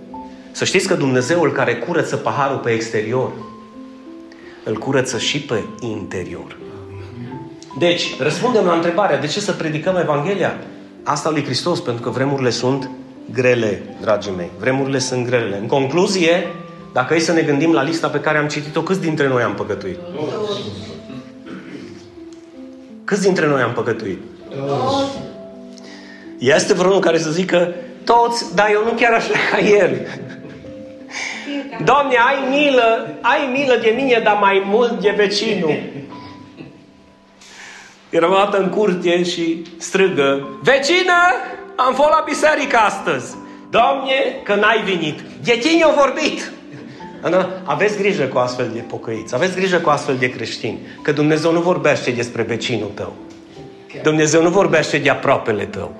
[0.58, 3.32] Să știți că Dumnezeul care curăță paharul pe exterior,
[4.64, 6.58] îl curăță și pe interior.
[7.80, 10.58] Deci, răspundem la întrebarea, de ce să predicăm Evanghelia?
[11.04, 12.90] Asta lui Hristos, pentru că vremurile sunt
[13.32, 14.50] grele, dragii mei.
[14.60, 15.58] Vremurile sunt grele.
[15.58, 16.48] În concluzie,
[16.94, 19.54] dacă e să ne gândim la lista pe care am citit-o, câți dintre noi am
[19.54, 20.00] păcătuit?
[23.04, 24.22] Câți dintre noi am păcătuit?
[26.38, 30.08] Este vreunul care să zică, toți, dar eu nu chiar așa ca el.
[31.84, 35.76] Doamne, ai milă, ai milă de mine, dar mai mult de vecinul.
[38.10, 41.14] Era o dată în curte și strigă, Vecină,
[41.76, 43.36] am fost la biserică astăzi.
[43.70, 45.20] Doamne, că n-ai venit.
[45.44, 46.52] De tine au vorbit.
[47.64, 51.60] Aveți grijă cu astfel de pocăiți, aveți grijă cu astfel de creștini, că Dumnezeu nu
[51.60, 53.14] vorbește despre vecinul tău.
[54.04, 55.96] Dumnezeu nu vorbește de aproapele tău.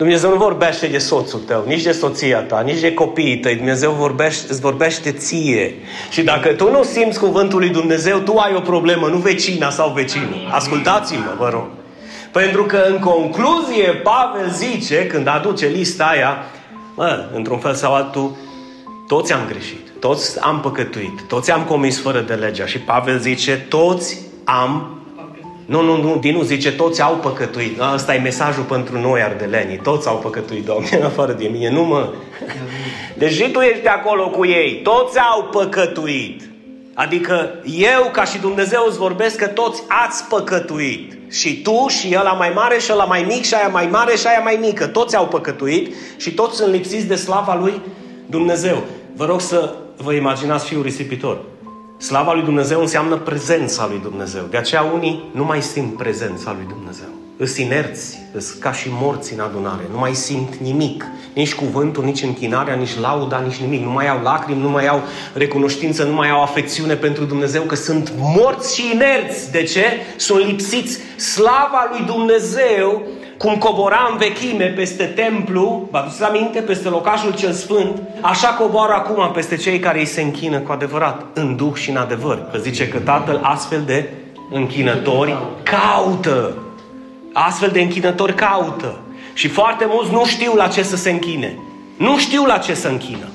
[0.00, 3.56] Dumnezeu nu vorbește de soțul tău, nici de soția ta, nici de copiii tăi.
[3.56, 5.74] Dumnezeu vorbește, îți vorbește ție.
[6.10, 9.90] Și dacă tu nu simți cuvântul lui Dumnezeu, tu ai o problemă, nu vecina sau
[9.90, 10.48] vecinul.
[10.50, 11.66] Ascultați-mă, vă rog.
[12.32, 16.36] Pentru că în concluzie Pavel zice, când aduce lista aia,
[16.96, 18.36] mă, într-un fel sau altul,
[19.08, 22.66] toți am greșit, toți am păcătuit, toți am comis fără de legea.
[22.66, 24.99] Și Pavel zice, toți am
[25.70, 27.80] nu, nu, nu, Dinu zice, toți au păcătuit.
[27.80, 29.76] Asta e mesajul pentru noi, ardelenii.
[29.76, 31.70] Toți au păcătuit, Doamne, în afară de mine.
[31.70, 32.12] Nu mă.
[33.14, 34.80] Deci și tu ești acolo cu ei.
[34.82, 36.48] Toți au păcătuit.
[36.94, 41.18] Adică eu, ca și Dumnezeu, îți vorbesc că toți ați păcătuit.
[41.32, 44.26] Și tu, și ăla mai mare, și ăla mai mic, și aia mai mare, și
[44.26, 44.86] aia mai mică.
[44.86, 47.80] Toți au păcătuit și toți sunt lipsiți de slava lui
[48.26, 48.82] Dumnezeu.
[49.16, 51.38] Vă rog să vă imaginați fiul risipitor.
[52.00, 54.42] Slava lui Dumnezeu înseamnă prezența lui Dumnezeu.
[54.50, 57.08] De aceea unii nu mai simt prezența lui Dumnezeu.
[57.36, 59.82] Îs inerți, îs ca și morți în adunare.
[59.92, 61.04] Nu mai simt nimic.
[61.34, 63.82] Nici cuvântul, nici închinarea, nici lauda, nici nimic.
[63.82, 65.02] Nu mai au lacrimi, nu mai au
[65.34, 69.50] recunoștință, nu mai au afecțiune pentru Dumnezeu, că sunt morți și inerți.
[69.50, 69.84] De ce?
[70.16, 70.98] Sunt lipsiți.
[71.16, 73.02] Slava lui Dumnezeu
[73.42, 78.92] cum cobora în vechime peste templu, vă aduceți aminte, peste locașul cel sfânt, așa coboară
[78.92, 82.48] acum peste cei care îi se închină cu adevărat, în duh și în adevăr.
[82.52, 84.08] Că zice că Tatăl astfel de
[84.50, 86.54] închinători caută.
[87.32, 88.98] Astfel de închinători caută.
[89.32, 91.58] Și foarte mulți nu știu la ce să se închine.
[91.96, 93.28] Nu știu la ce să închină.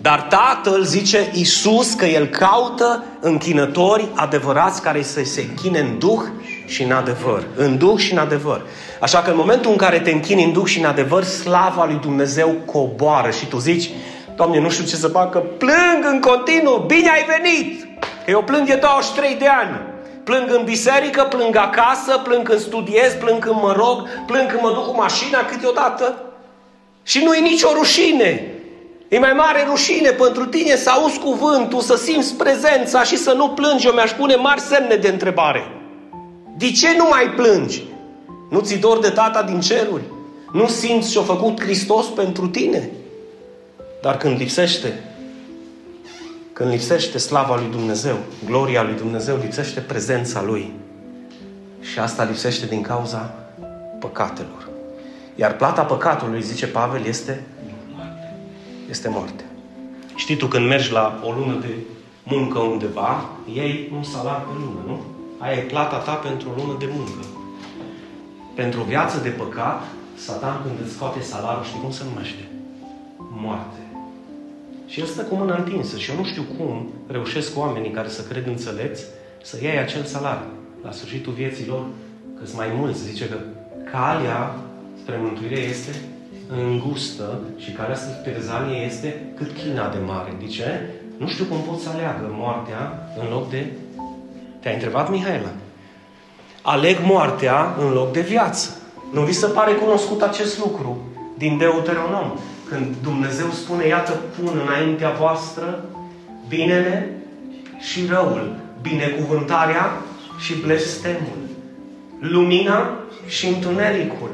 [0.00, 6.22] Dar Tatăl zice Iisus că El caută închinători adevărați care să se închine în Duh
[6.66, 7.42] și în adevăr.
[7.56, 8.62] În Duh și în adevăr.
[9.00, 11.98] Așa că în momentul în care te închini în Duh și în adevăr, slava lui
[12.00, 13.90] Dumnezeu coboară și tu zici,
[14.36, 17.86] Doamne, nu știu ce să fac, că plâng în continuu, bine ai venit!
[18.24, 19.80] Că eu plâng de 23 de ani.
[20.24, 24.70] Plâng în biserică, plâng acasă, plâng când studiez, plâng când mă rog, plâng când mă
[24.70, 26.14] duc cu mașina câteodată.
[27.02, 28.50] Și nu e nicio rușine.
[29.08, 33.48] E mai mare rușine pentru tine să auzi cuvântul, să simți prezența și să nu
[33.48, 33.86] plângi.
[33.86, 35.66] Eu mi-aș pune mari semne de întrebare.
[36.56, 37.82] De ce nu mai plângi?
[38.50, 40.02] Nu ți dor de tata din ceruri?
[40.52, 42.90] Nu simți ce-a făcut Hristos pentru tine?
[44.02, 45.02] Dar când lipsește,
[46.52, 48.16] când lipsește slava lui Dumnezeu,
[48.46, 50.72] gloria lui Dumnezeu, lipsește prezența lui.
[51.80, 53.34] Și asta lipsește din cauza
[54.00, 54.68] păcatelor.
[55.34, 57.42] Iar plata păcatului, zice Pavel, este
[58.90, 59.44] este moarte.
[60.14, 61.74] Știi tu când mergi la o lună de
[62.22, 65.15] muncă undeva, iei un salar pe lună, nu?
[65.38, 67.26] Aia e plata ta pentru o lună de muncă.
[68.54, 69.82] Pentru o viață de păcat,
[70.16, 72.48] Satan când îți scoate salarul, știi cum se numește?
[73.16, 73.78] Moarte.
[74.86, 78.22] Și el stă cu mâna întinsă și eu nu știu cum reușesc oamenii care să
[78.22, 79.04] cred înțelepți
[79.42, 80.42] să iei acel salar.
[80.82, 81.84] La sfârșitul vieții lor,
[82.38, 83.36] că sunt mai mulți, zice că
[83.90, 84.56] calea
[85.02, 85.90] spre mântuire este
[86.48, 90.34] îngustă și care asta perzanie este cât China de mare.
[90.40, 90.90] De ce?
[91.16, 93.72] Nu știu cum pot să aleagă moartea în loc de...
[94.66, 95.52] Te-ai întrebat, Mihaela?
[96.62, 98.76] Aleg moartea în loc de viață.
[99.12, 100.98] Nu vi se pare cunoscut acest lucru
[101.38, 102.38] din Deuteronom?
[102.68, 105.84] când Dumnezeu spune, iată, pun înaintea voastră
[106.48, 107.16] binele
[107.78, 109.90] și răul, binecuvântarea
[110.38, 111.38] și blestemul,
[112.20, 112.90] lumina
[113.26, 114.30] și întunericul,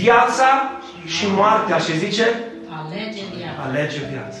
[0.00, 0.72] viața
[1.06, 1.78] și moartea.
[1.78, 2.24] Și zice,
[2.68, 3.62] Alege viața.
[3.68, 4.40] alege viața.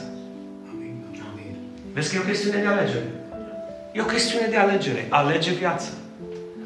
[0.72, 1.04] Amin.
[1.32, 1.56] Amin.
[1.92, 3.17] Vezi că e o chestiune de alegere.
[3.92, 5.06] E o chestiune de alegere.
[5.08, 5.88] Alege viața.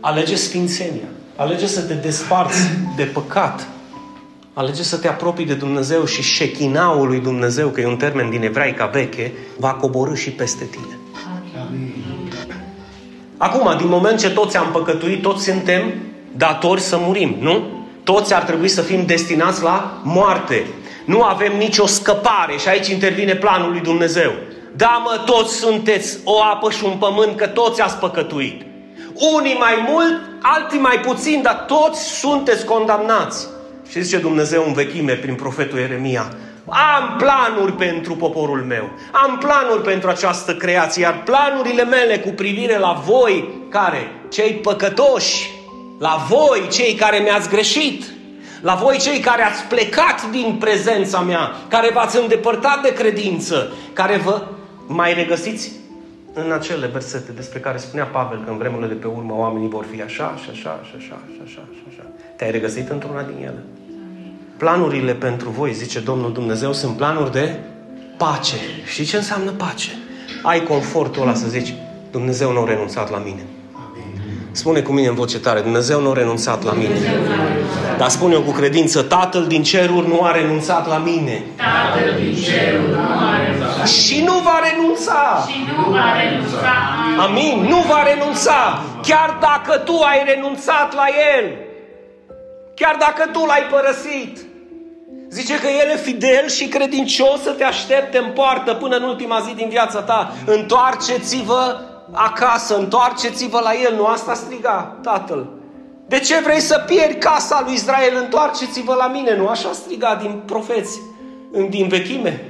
[0.01, 1.09] Alege sfințenia.
[1.37, 2.61] Alege să te desparți
[2.97, 3.67] de păcat.
[4.53, 8.43] Alege să te apropii de Dumnezeu și șechinaul lui Dumnezeu, că e un termen din
[8.43, 10.99] ebraica veche, va coborâ și peste tine.
[11.67, 11.93] Amin.
[13.37, 15.93] Acum, din moment ce toți am păcătuit, toți suntem
[16.37, 17.85] datori să murim, nu?
[18.03, 20.67] Toți ar trebui să fim destinați la moarte.
[21.05, 24.33] Nu avem nicio scăpare și aici intervine planul lui Dumnezeu.
[24.77, 28.63] Da, mă, toți sunteți o apă și un pământ, că toți ați păcătuit.
[29.35, 33.47] Unii mai mult, alții mai puțin, dar toți sunteți condamnați.
[33.89, 36.33] Și zice Dumnezeu în vechime prin profetul Ieremia,
[36.69, 38.91] am planuri pentru poporul meu.
[39.13, 44.11] Am planuri pentru această creație, iar planurile mele cu privire la voi, care?
[44.31, 45.51] Cei păcătoși,
[45.99, 48.05] la voi, cei care mi-ați greșit,
[48.61, 54.17] la voi cei care ați plecat din prezența mea, care v-ați îndepărtat de credință, care
[54.17, 54.43] vă
[54.93, 55.73] mai regăsiți
[56.33, 59.85] în acele versete despre care spunea Pavel că în vremurile de pe urmă oamenii vor
[59.95, 62.03] fi așa și așa și așa și așa și așa.
[62.37, 63.63] Te-ai regăsit într-una din ele?
[64.57, 67.59] Planurile pentru voi, zice Domnul Dumnezeu, sunt planuri de
[68.17, 68.57] pace.
[68.87, 69.91] Știi ce înseamnă pace?
[70.43, 71.75] Ai confortul ăla să zici,
[72.11, 73.43] Dumnezeu nu a renunțat la mine.
[74.53, 76.95] Spune cu mine în voce tare, Dumnezeu nu a renunțat la mine.
[77.99, 81.43] Dar spune-o cu credință, Tatăl din ceruri nu a renunțat la mine.
[81.57, 85.47] Tatăl din cerul nu a renunțat Și nu va renunța.
[85.51, 86.73] și nu va renunța.
[87.19, 87.67] Amin.
[87.69, 88.83] Nu va renunța.
[89.03, 91.51] Chiar dacă tu ai renunțat la El.
[92.75, 94.39] Chiar dacă tu l-ai părăsit.
[95.29, 99.41] Zice că El e fidel și credincios să te aștepte în poartă până în ultima
[99.47, 100.33] zi din viața ta.
[100.45, 101.81] Întoarceți-vă
[102.13, 103.95] acasă, întoarceți-vă la El.
[103.97, 105.47] Nu asta striga Tatăl.
[106.07, 108.17] De ce vrei să pierzi casa lui Israel?
[108.17, 109.37] Întoarceți-vă la mine.
[109.37, 111.01] Nu așa striga din profeți,
[111.53, 112.47] în- din vechime.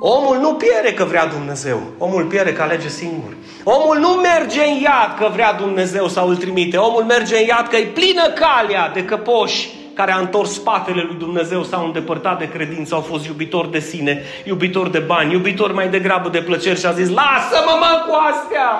[0.00, 1.80] Omul nu pierde că vrea Dumnezeu.
[1.98, 3.32] Omul pierde că alege singur.
[3.64, 6.76] Omul nu merge în iad că vrea Dumnezeu sau îl trimite.
[6.76, 11.16] Omul merge în iad că e plină calea de căpoși care a întors spatele lui
[11.18, 15.88] Dumnezeu, s-au îndepărtat de credință, au fost iubitori de sine, iubitori de bani, iubitori mai
[15.88, 18.70] degrabă de plăceri și a zis, lasă-mă mă cu astea!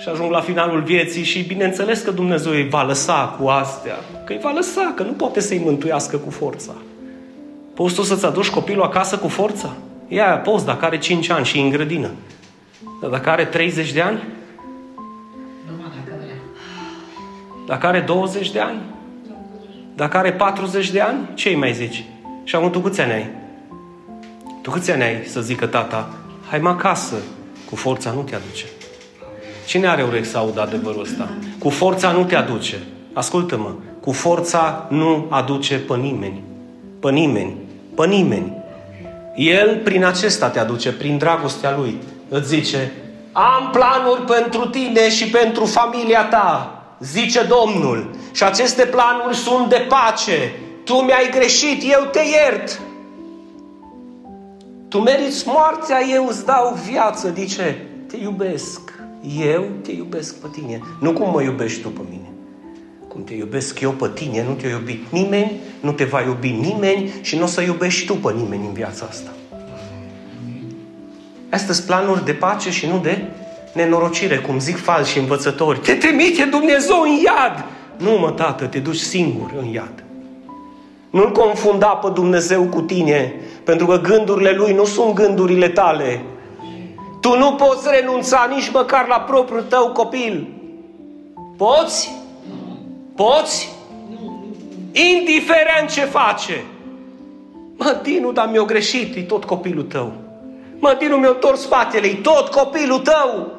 [0.00, 3.94] Și ajung la finalul vieții și bineînțeles că Dumnezeu îi va lăsa cu astea.
[4.24, 6.72] Că îi va lăsa, că nu poate să-i mântuiască cu forța.
[7.74, 9.72] Poți tu să-ți aduci copilul acasă cu forța?
[10.08, 12.10] Ia, poți, dacă are 5 ani și e în grădină.
[13.00, 14.22] Dar dacă are 30 de ani?
[15.70, 16.36] Numai dacă vrea.
[17.66, 18.91] Dacă are 20 de ani?
[19.94, 21.28] Dacă are 40 de ani?
[21.34, 22.04] Ce îi mai zici?
[22.44, 23.30] Și acum tu câți ani ai?
[24.62, 26.08] Tu câți ani ai să zică tata,
[26.50, 27.16] hai mă acasă,
[27.70, 28.64] cu forța nu te aduce.
[29.66, 31.28] Cine are urechi să audă adevărul ăsta?
[31.58, 32.76] Cu forța nu te aduce.
[33.12, 36.42] Ascultă-mă, cu forța nu aduce pe nimeni.
[37.00, 37.54] Pe nimeni.
[37.94, 38.52] Pe nimeni.
[39.36, 41.98] El prin acesta te aduce, prin dragostea Lui.
[42.28, 42.92] Îți zice,
[43.32, 48.10] am planuri pentru tine și pentru familia ta, zice Domnul.
[48.32, 50.52] Și aceste planuri sunt de pace.
[50.84, 52.80] Tu mi-ai greșit, eu te iert.
[54.88, 57.28] Tu meriți moartea, eu îți dau viață.
[57.28, 57.86] De ce?
[58.06, 58.80] Te iubesc.
[59.54, 60.80] Eu te iubesc pe tine.
[61.00, 62.30] Nu cum mă iubești tu pe mine.
[63.08, 67.12] Cum te iubesc eu pe tine, nu te-a iubit nimeni, nu te va iubi nimeni
[67.20, 69.30] și nu o să iubești tu pe nimeni în viața asta.
[71.50, 73.30] Astea sunt planuri de pace și nu de
[73.72, 75.78] nenorocire, cum zic falși învățători.
[75.78, 77.64] Te trimite Dumnezeu în iad!
[77.96, 80.04] Nu, mă, tată, te duci singur în iad.
[81.10, 86.24] Nu-L confunda pe Dumnezeu cu tine, pentru că gândurile Lui nu sunt gândurile tale.
[87.20, 90.48] Tu nu poți renunța nici măcar la propriul tău copil.
[91.56, 92.10] Poți?
[93.16, 93.72] Poți?
[94.92, 96.64] Indiferent ce face.
[97.76, 100.12] Mă, Dinu, dar mi-a greșit, e tot copilul tău.
[100.78, 103.51] Mă, Dinu, mi-a întors spatele, e tot copilul tău.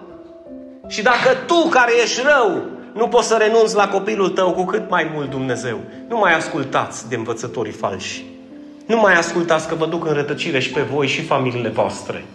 [0.87, 2.61] Și dacă tu, care ești rău,
[2.93, 5.79] nu poți să renunți la copilul tău, cu cât mai mult Dumnezeu.
[6.07, 8.25] Nu mai ascultați de învățătorii falși.
[8.85, 12.25] Nu mai ascultați că vă duc în rătăcire și pe voi și familiile voastre.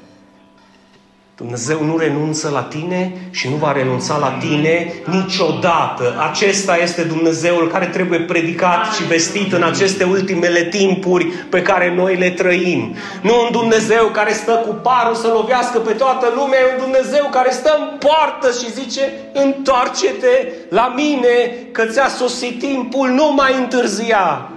[1.39, 6.27] Dumnezeu nu renunță la tine și nu va renunța la tine niciodată.
[6.31, 12.17] Acesta este Dumnezeul care trebuie predicat și vestit în aceste ultimele timpuri pe care noi
[12.17, 12.95] le trăim.
[13.23, 17.29] Nu un Dumnezeu care stă cu parul să lovească pe toată lumea, e un Dumnezeu
[17.31, 23.55] care stă în poartă și zice întoarce-te la mine că ți-a sosit timpul, nu mai
[23.59, 24.51] întârzia.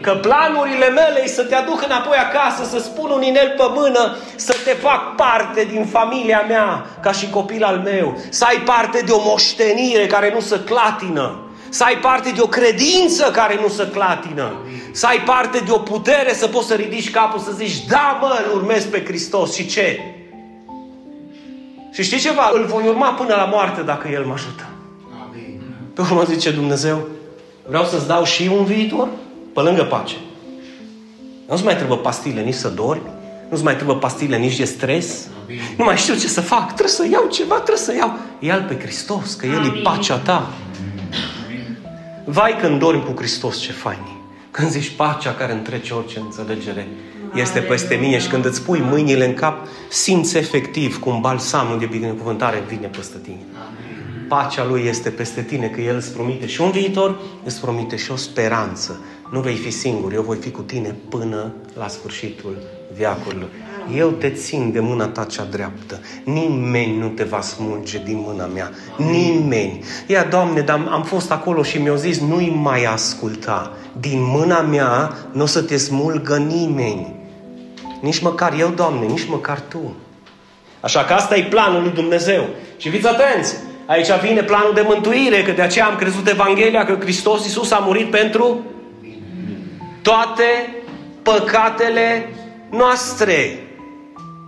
[0.00, 4.16] Că planurile mele e să te aduc înapoi acasă, să spun un inel pe mână,
[4.36, 9.02] să te fac parte din familia mea, ca și copil al meu, să ai parte
[9.06, 13.68] de o moștenire care nu se clatină, să ai parte de o credință care nu
[13.68, 14.52] se clatină,
[14.92, 18.44] să ai parte de o putere să poți să ridici capul, să zici, da mă,
[18.46, 20.00] îl urmez pe Hristos și ce?
[21.92, 22.50] Și știi ceva?
[22.54, 24.62] Îl voi urma până la moarte dacă El mă ajută.
[25.28, 25.60] Amin.
[25.94, 27.06] Pe urmă zice Dumnezeu,
[27.68, 29.08] vreau să-ți dau și un viitor
[29.56, 30.14] pe lângă pace.
[31.48, 33.10] Nu-ți mai trebuie pastile nici să dormi,
[33.50, 35.60] nu-ți mai trebuie pastile nici de stres, Amin.
[35.78, 38.18] nu mai știu ce să fac, trebuie să iau ceva, trebuie să iau.
[38.38, 39.82] Ia-L pe Hristos, că El e Amin.
[39.82, 40.52] pacea ta.
[42.24, 44.10] Vai când dormi cu Hristos, ce fain e.
[44.50, 46.86] Când zici pacea care întrece orice înțelegere
[47.34, 51.86] este peste mine și când îți pui mâinile în cap, simți efectiv cum balsamul de
[51.86, 53.44] binecuvântare vine peste tine.
[54.28, 58.10] Pacea Lui este peste tine, că El îți promite și un viitor, îți promite și
[58.10, 59.00] o speranță.
[59.30, 62.56] Nu vei fi singur, eu voi fi cu tine până la sfârșitul
[62.94, 63.48] viacurilor.
[63.94, 66.00] Eu te țin de mâna ta cea dreaptă.
[66.24, 68.70] Nimeni nu te va smulge din mâna mea.
[68.96, 69.84] Nimeni.
[70.06, 73.72] Ia, Doamne, dar am fost acolo și mi-au zis, nu-i mai asculta.
[74.00, 77.14] Din mâna mea nu o să te smulgă nimeni.
[78.00, 79.94] Nici măcar eu, Doamne, nici măcar Tu.
[80.80, 82.44] Așa că asta e planul lui Dumnezeu.
[82.76, 83.54] Și fiți atenți,
[83.86, 87.78] aici vine planul de mântuire, că de aceea am crezut Evanghelia că Hristos Iisus a
[87.78, 88.64] murit pentru
[90.06, 90.74] toate
[91.22, 92.28] păcatele
[92.70, 93.58] noastre.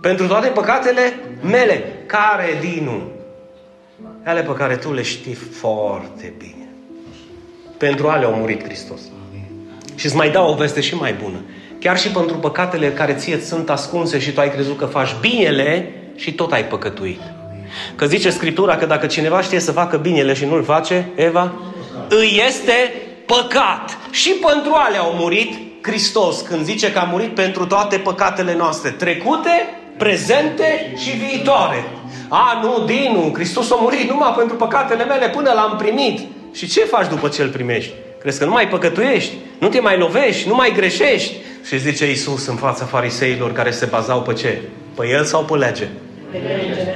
[0.01, 1.83] Pentru toate păcatele mele.
[2.05, 3.01] Care, Dinu?
[4.23, 6.67] Ale pe care tu le știi foarte bine.
[7.77, 9.01] Pentru ale a murit Hristos.
[9.95, 11.41] Și îți mai dau o veste și mai bună.
[11.79, 15.15] Chiar și pentru păcatele care ție ți sunt ascunse și tu ai crezut că faci
[15.21, 17.21] binele și tot ai păcătuit.
[17.95, 21.53] Că zice Scriptura că dacă cineva știe să facă binele și nu-l face, Eva,
[22.09, 22.93] îi este
[23.25, 23.98] păcat.
[24.11, 28.89] Și pentru ale au murit Hristos când zice că a murit pentru toate păcatele noastre,
[28.89, 29.49] trecute,
[29.97, 31.85] prezente și viitoare.
[32.27, 36.19] A, nu, Dinu, Hristos a murit numai pentru păcatele mele până l-am primit.
[36.53, 37.91] Și ce faci după ce îl primești?
[38.19, 39.33] Crezi că nu mai păcătuiești?
[39.59, 40.47] Nu te mai lovești?
[40.47, 41.33] Nu mai greșești?
[41.67, 44.61] Și zice Iisus în fața fariseilor care se bazau pe ce?
[44.95, 45.87] Pe el sau pe lege?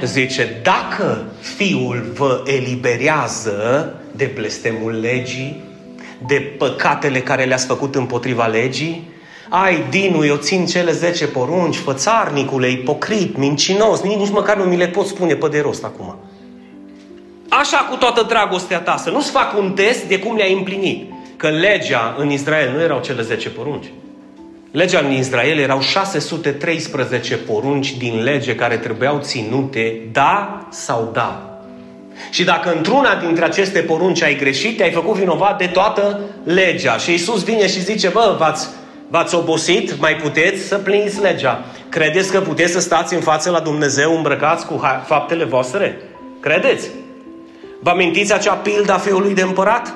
[0.04, 5.62] Zice, dacă Fiul vă eliberează de blestemul legii,
[6.26, 9.12] de păcatele care le-ați făcut împotriva legii,
[9.48, 14.76] ai, Dinu, eu țin cele 10 porunci, fățarnicule, ipocrit, mincinos, nici, nici măcar nu mi
[14.76, 16.16] le pot spune pe de rost acum.
[17.48, 21.12] Așa cu toată dragostea ta, să nu-ți fac un test de cum le-ai împlinit.
[21.36, 23.86] Că legea în Israel nu erau cele 10 porunci.
[24.70, 31.53] Legea în Israel erau 613 porunci din lege care trebuiau ținute da sau da.
[32.30, 36.96] Și dacă într-una dintre aceste porunci ai greșit, ai făcut vinovat de toată legea.
[36.96, 38.68] Și Iisus vine și zice, bă, v-ați,
[39.08, 41.64] v-ați obosit, mai puteți să pliniți legea.
[41.88, 46.00] Credeți că puteți să stați în față la Dumnezeu îmbrăcați cu ha- faptele voastre?
[46.40, 46.88] Credeți?
[47.80, 49.94] Vă amintiți acea pildă a fiului de împărat?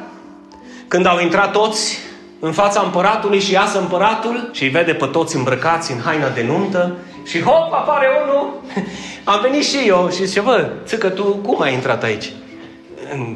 [0.88, 1.98] Când au intrat toți
[2.40, 6.44] în fața împăratului și iasă împăratul și îi vede pe toți îmbrăcați în haina de
[6.46, 6.96] nuntă
[7.28, 8.60] și hop, apare unul.
[9.32, 12.32] Am venit și eu și zice, bă, țică, tu cum ai intrat aici?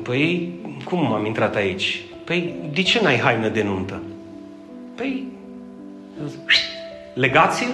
[0.03, 0.53] Păi,
[0.85, 2.05] cum am intrat aici?
[2.25, 4.03] Păi, de ce n-ai haină de nuntă?
[4.95, 5.27] Păi,
[7.15, 7.69] legați-l,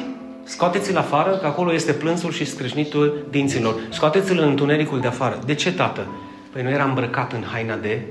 [0.45, 3.75] scoateți-l afară, că acolo este plânsul și scrâșnitul dinților.
[3.91, 5.39] Scoateți-l în întunericul de afară.
[5.47, 6.07] De ce, tată?
[6.53, 8.03] Păi nu era îmbrăcat în haina de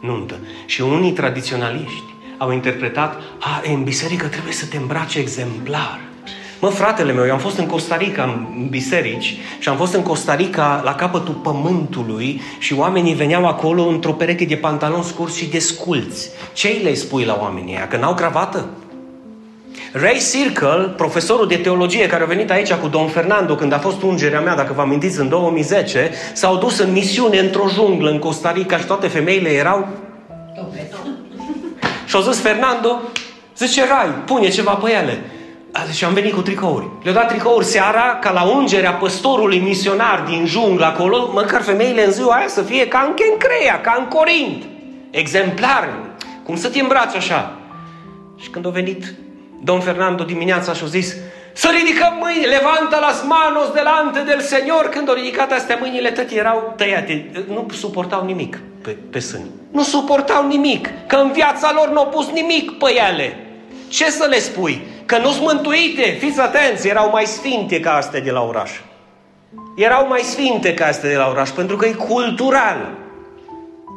[0.00, 0.34] nuntă.
[0.66, 6.00] Și unii tradiționaliști au interpretat, a, în biserică trebuie să te îmbraci exemplar.
[6.60, 10.02] Mă, fratele meu, eu am fost în Costa Rica în biserici și am fost în
[10.02, 15.46] Costa Rica la capătul pământului și oamenii veneau acolo într-o pereche de pantaloni scurți și
[15.46, 16.30] de sculți.
[16.52, 17.88] Ce le spui la oamenii ăia?
[17.88, 18.66] Că n-au cravată?
[19.92, 24.02] Ray Circle, profesorul de teologie care a venit aici cu Don Fernando când a fost
[24.02, 28.52] ungerea mea, dacă vă amintiți, în 2010, s-au dus în misiune într-o junglă în Costa
[28.52, 29.88] Rica și toate femeile erau
[32.06, 33.00] și au zis Fernando,
[33.56, 35.24] zice Rai, pune ceva pe ele.
[35.92, 36.88] Și am venit cu tricouri.
[37.02, 42.12] Le-au dat tricouri seara ca la ungerea păstorului misionar din junglă acolo, măcar femeile în
[42.12, 44.64] ziua aia să fie ca în Kencrea, ca în Corint.
[45.10, 45.88] Exemplar.
[46.44, 47.52] Cum să te îmbraci așa?
[48.36, 49.14] Și când a venit
[49.62, 51.16] Don Fernando dimineața și a zis
[51.52, 54.90] să ridicăm mâini, levanta las manos delante del Señor.
[54.90, 57.30] Când au ridicat astea mâinile, tot erau tăiate.
[57.48, 59.50] Nu suportau nimic pe, pe sâni.
[59.70, 60.88] Nu suportau nimic.
[61.06, 63.45] Că în viața lor nu au pus nimic pe ele.
[63.88, 64.86] Ce să le spui?
[65.06, 66.16] Că nu sunt mântuite.
[66.20, 68.70] Fiți atenți, erau mai sfinte ca astea de la oraș.
[69.76, 72.90] Erau mai sfinte ca astea de la oraș, pentru că e cultural.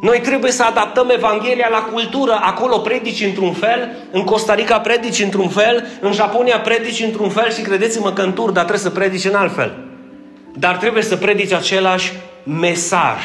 [0.01, 2.39] Noi trebuie să adaptăm Evanghelia la cultură.
[2.41, 7.51] Acolo predici într-un fel, în Costa Rica predici într-un fel, în Japonia predici într-un fel
[7.51, 9.77] și credeți-mă că în tur, dar trebuie să predici în alt fel.
[10.53, 12.13] Dar trebuie să predici același
[12.43, 13.17] mesaj.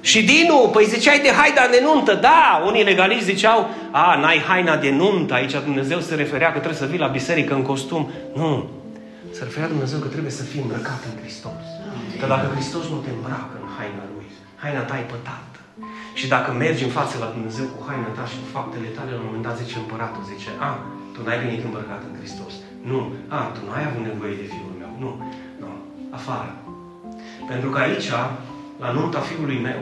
[0.00, 2.14] Și Dinu, păi ziceai de haina de nuntă.
[2.14, 6.82] Da, unii legaliști ziceau, a, n-ai haina de nuntă, aici Dumnezeu se referea că trebuie
[6.84, 8.10] să vii la biserică în costum.
[8.34, 8.68] Nu,
[9.36, 11.60] se referea Dumnezeu că trebuie să fii îmbrăcat în Hristos.
[12.20, 14.28] Că dacă Hristos nu te îmbracă în haina Lui,
[14.62, 15.58] haina ta e pătată.
[16.18, 19.20] Și dacă mergi în față la Dumnezeu cu haina ta și cu faptele tale, la
[19.22, 20.70] un moment dat zice împăratul, zice, a,
[21.14, 22.52] tu n-ai venit îmbrăcat în Hristos.
[22.90, 23.00] Nu,
[23.36, 24.92] a, tu n-ai avut nevoie de Fiul meu.
[25.02, 25.10] Nu,
[25.62, 25.70] nu,
[26.18, 26.52] afară.
[27.50, 28.08] Pentru că aici,
[28.80, 29.80] la nunta Fiului meu,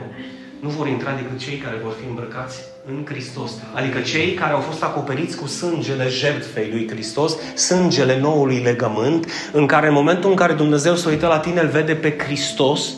[0.59, 3.51] nu vor intra decât cei care vor fi îmbrăcați în Hristos.
[3.73, 9.65] Adică cei care au fost acoperiți cu sângele jertfei lui Hristos, sângele noului legământ, în
[9.65, 12.89] care în momentul în care Dumnezeu se uită la tine, îl vede pe Hristos,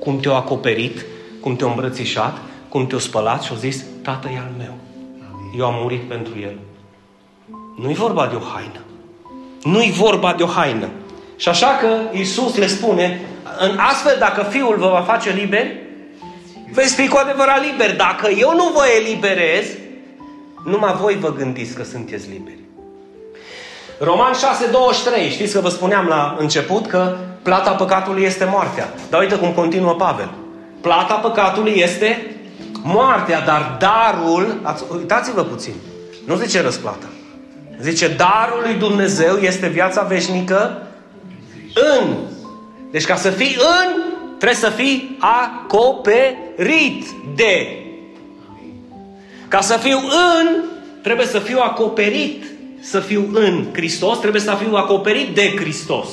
[0.00, 1.04] cum te-a acoperit,
[1.40, 2.38] cum te-a îmbrățișat,
[2.68, 4.74] cum te-a spălat și a zis, Tată e al meu.
[5.58, 6.58] Eu am murit pentru el.
[7.76, 8.80] Nu-i vorba de o haină.
[9.62, 10.88] Nu-i vorba de o haină.
[11.36, 13.20] Și așa că Iisus le spune,
[13.68, 15.76] în astfel dacă Fiul vă va face liberi,
[16.72, 17.96] veți fi cu adevărat liberi.
[17.96, 19.66] Dacă eu nu vă eliberez,
[20.64, 22.58] numai voi vă gândiți că sunteți liberi.
[23.98, 28.92] Roman 6:23, știți că vă spuneam la început că plata păcatului este moartea.
[29.10, 30.30] Dar uite cum continuă Pavel.
[30.80, 32.34] Plata păcatului este
[32.82, 34.60] moartea, dar darul,
[34.92, 35.74] uitați-vă puțin,
[36.26, 37.06] nu zice răsplata.
[37.80, 40.86] Zice, darul lui Dumnezeu este viața veșnică
[41.74, 42.16] în.
[42.90, 44.02] Deci ca să fii în,
[44.38, 47.84] trebuie să fii acoperit de.
[49.48, 50.64] Ca să fiu în,
[51.02, 52.44] trebuie să fiu acoperit.
[52.82, 56.08] Să fiu în Hristos, trebuie să fiu acoperit de Hristos.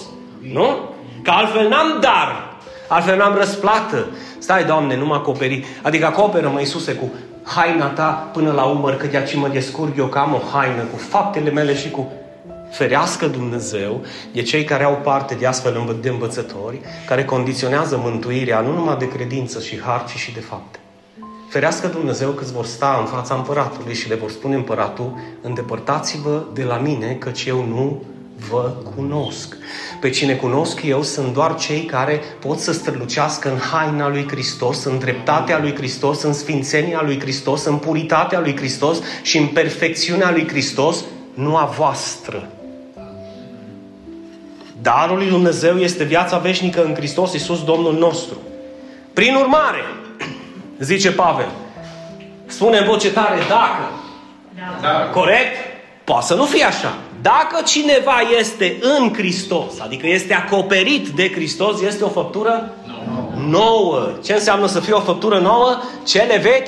[0.54, 0.78] Nu?
[1.24, 2.56] Că altfel n-am dar.
[2.88, 4.08] Altfel n-am răsplată.
[4.38, 5.66] Stai, Doamne, nu mă acoperi.
[5.82, 7.12] Adică acoperă-mă, Iisuse, cu
[7.44, 10.98] haina ta până la umăr, că de mă descurg eu că am o haină cu
[10.98, 12.12] faptele mele și cu
[12.72, 14.02] ferească Dumnezeu
[14.34, 19.08] de cei care au parte de astfel de învățători, care condiționează mântuirea nu numai de
[19.08, 20.80] credință și har, ci și de fapte.
[21.50, 26.64] Ferească Dumnezeu că vor sta în fața împăratului și le vor spune împăratul, îndepărtați-vă de
[26.64, 28.04] la mine, căci eu nu
[28.50, 29.56] vă cunosc.
[30.02, 34.84] Pe cine cunosc eu sunt doar cei care pot să strălucească în haina lui Hristos,
[34.84, 40.32] în dreptatea lui Hristos, în sfințenia lui Hristos, în puritatea lui Hristos și în perfecțiunea
[40.32, 41.04] lui Hristos,
[41.34, 42.50] nu a voastră.
[44.82, 48.38] Darul lui Dumnezeu este viața veșnică în Hristos Iisus Domnul nostru.
[49.14, 49.84] Prin urmare,
[50.80, 51.50] zice Pavel,
[52.46, 53.92] spune în voce tare, dacă.
[54.82, 55.10] Da.
[55.14, 55.56] Corect?
[56.04, 56.94] Poate să nu fie așa.
[57.22, 62.74] Dacă cineva este în Hristos, adică este acoperit de Hristos, este o făptură
[63.48, 64.10] nouă.
[64.24, 65.78] Ce înseamnă să fie o făptură nouă?
[66.06, 66.68] Cele vechi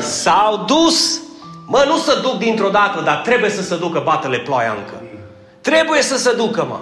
[0.00, 1.20] s-au dus.
[1.66, 5.02] Mă, nu se duc dintr-o dată, dar trebuie să se ducă batele ploaia încă.
[5.62, 6.78] Trebuie să se ducă, mă.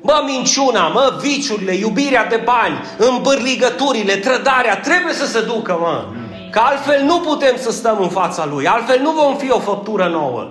[0.00, 6.04] Mă, minciuna, mă, viciurile, iubirea de bani, îmbârligăturile, trădarea, trebuie să se ducă, mă.
[6.50, 10.08] Că altfel nu putem să stăm în fața Lui, altfel nu vom fi o făptură
[10.08, 10.48] nouă.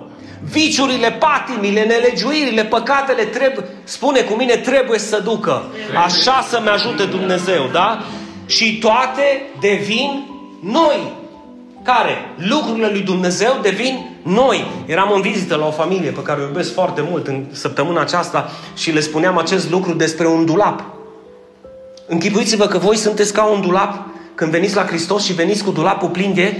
[0.50, 5.62] Viciurile, patimile, nelegiuirile, păcatele trebuie, spune cu mine, trebuie să ducă.
[6.04, 8.02] Așa să-mi ajute Dumnezeu, da?
[8.46, 10.24] Și toate devin
[10.60, 11.12] noi.
[11.82, 12.34] Care?
[12.36, 14.66] Lucrurile lui Dumnezeu devin noi.
[14.86, 18.50] Eram în vizită la o familie pe care o iubesc foarte mult în săptămâna aceasta
[18.76, 20.84] și le spuneam acest lucru despre un dulap.
[22.06, 26.08] Închipuiți-vă că voi sunteți ca un dulap când veniți la Hristos și veniți cu dulapul
[26.08, 26.56] plin de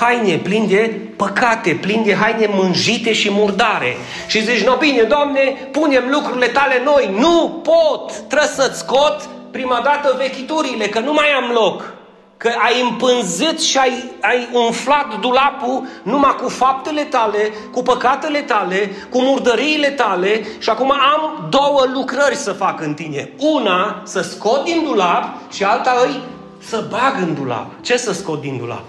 [0.00, 3.96] haine, plin de păcate, plin de haine mânjite și murdare.
[4.26, 7.14] Și zici, no bine, Doamne, punem lucrurile tale noi.
[7.18, 8.12] Nu pot!
[8.28, 11.94] Trebuie să-ți scot prima dată vechiturile, că nu mai am loc.
[12.36, 18.90] Că ai împânzit și ai, ai umflat dulapul numai cu faptele tale, cu păcatele tale,
[19.10, 23.30] cu murdăriile tale și acum am două lucrări să fac în tine.
[23.38, 26.20] Una, să scot din dulap și alta îi
[26.58, 27.70] să bag în dulap.
[27.80, 28.84] Ce să scot din dulap?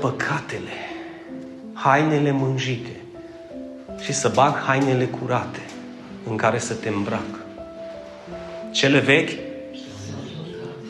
[0.00, 0.72] Păcatele,
[1.72, 3.00] hainele mânjite
[4.00, 5.60] și să bag hainele curate
[6.28, 7.44] în care să te îmbrac.
[8.70, 9.30] Cele vechi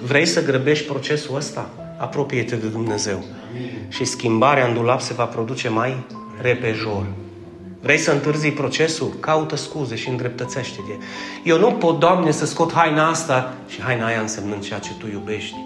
[0.05, 1.71] Vrei să grăbești procesul ăsta?
[1.99, 3.25] Apropie-te de Dumnezeu.
[3.89, 6.07] Și schimbarea în dulap se va produce mai
[6.41, 7.07] repejor.
[7.81, 9.13] Vrei să întârzi procesul?
[9.21, 10.93] Caută scuze și îndreptățește-te.
[11.45, 15.07] Eu nu pot, Doamne, să scot haina asta și haina aia însemnând ceea ce Tu
[15.13, 15.57] iubești.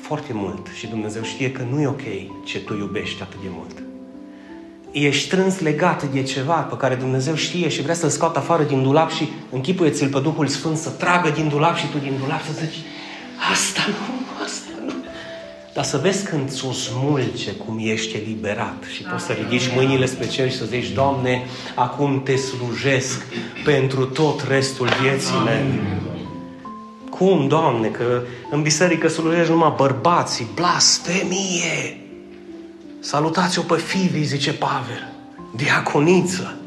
[0.00, 0.66] Foarte mult.
[0.74, 2.02] Și Dumnezeu știe că nu e ok
[2.44, 3.82] ce Tu iubești atât de mult.
[4.90, 8.82] Ești strâns legat de ceva pe care Dumnezeu știe și vrea să-l scoată afară din
[8.82, 12.50] dulap și închipuie-ți-l pe Duhul Sfânt să tragă din dulap și tu din dulap să
[12.64, 12.78] zici
[13.52, 14.70] Asta nu, asta
[15.74, 20.26] Dar să vezi când ți-o smulge cum ești eliberat și poți să ridici mâinile spre
[20.26, 21.42] cer și să zici, Doamne,
[21.74, 23.26] acum te slujesc
[23.64, 25.80] pentru tot restul vieții mele.
[27.10, 31.98] Cum, Doamne, că în biserică slujești numai bărbații, blasfemie!
[33.00, 35.12] Salutați-o pe Fivi, zice Pavel,
[35.56, 36.58] diaconiță.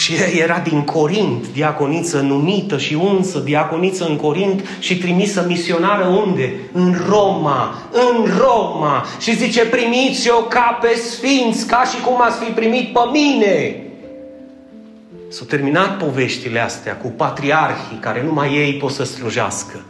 [0.00, 6.06] Și ea era din Corint, diaconiță numită și unsă, diaconiță în Corint și trimisă misionară
[6.06, 6.52] unde?
[6.72, 9.04] În Roma, în Roma.
[9.18, 13.82] Și zice, primiți-o ca pe sfinți, ca și cum ați fi primit pe mine.
[15.28, 19.80] S-au terminat poveștile astea cu patriarhii care numai ei pot să slujească.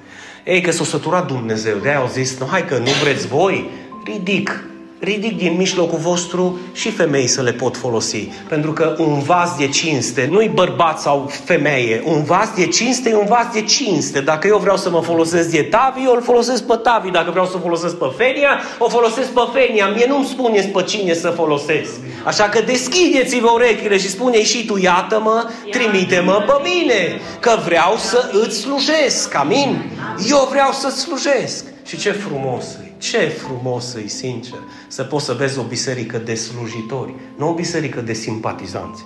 [0.45, 3.71] Ei, că s-a săturat Dumnezeu, de-aia au zis, nu, hai că nu vreți voi,
[4.05, 4.65] ridic
[5.01, 8.29] ridic din mijlocul vostru și femei să le pot folosi.
[8.49, 12.03] Pentru că un vas de cinste nu-i bărbat sau femeie.
[12.05, 14.21] Un vas de cinste e un vas de cinste.
[14.21, 17.11] Dacă eu vreau să mă folosesc de Tavi, eu îl folosesc pe Tavi.
[17.11, 19.89] Dacă vreau să folosesc pe Fenia, o folosesc pe Fenia.
[19.89, 21.91] Mie nu-mi spuneți pe cine să folosesc.
[22.25, 28.31] Așa că deschideți-vă urechile și spune și tu, iată-mă, trimite-mă pe mine, că vreau să
[28.33, 29.35] îți slujesc.
[29.35, 29.83] Amin?
[30.29, 31.65] Eu vreau să-ți slujesc.
[31.87, 36.35] Și ce frumos e ce frumos e, sincer, să poți să vezi o biserică de
[36.35, 39.05] slujitori, nu o biserică de simpatizanți.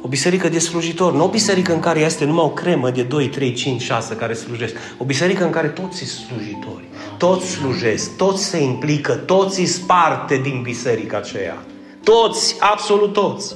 [0.00, 3.28] O biserică de slujitori, nu o biserică în care este numai o cremă de 2,
[3.28, 4.74] 3, 5, 6 care slujesc.
[4.98, 6.84] O biserică în care toți sunt slujitori,
[7.18, 11.64] toți slujesc, toți se implică, toți îți parte din biserica aceea.
[12.02, 13.54] Toți, absolut toți.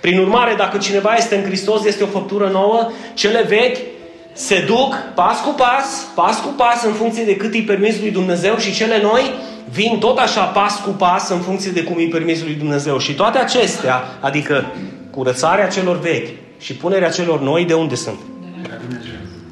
[0.00, 3.97] Prin urmare, dacă cineva este în Hristos, este o făptură nouă, cele vechi
[4.38, 8.10] se duc pas cu pas, pas cu pas în funcție de cât îi permis lui
[8.10, 9.34] Dumnezeu și cele noi
[9.70, 12.98] vin tot așa pas cu pas în funcție de cum îi permis lui Dumnezeu.
[12.98, 14.64] Și toate acestea, adică
[15.10, 16.28] curățarea celor vechi
[16.58, 18.18] și punerea celor noi, de unde sunt?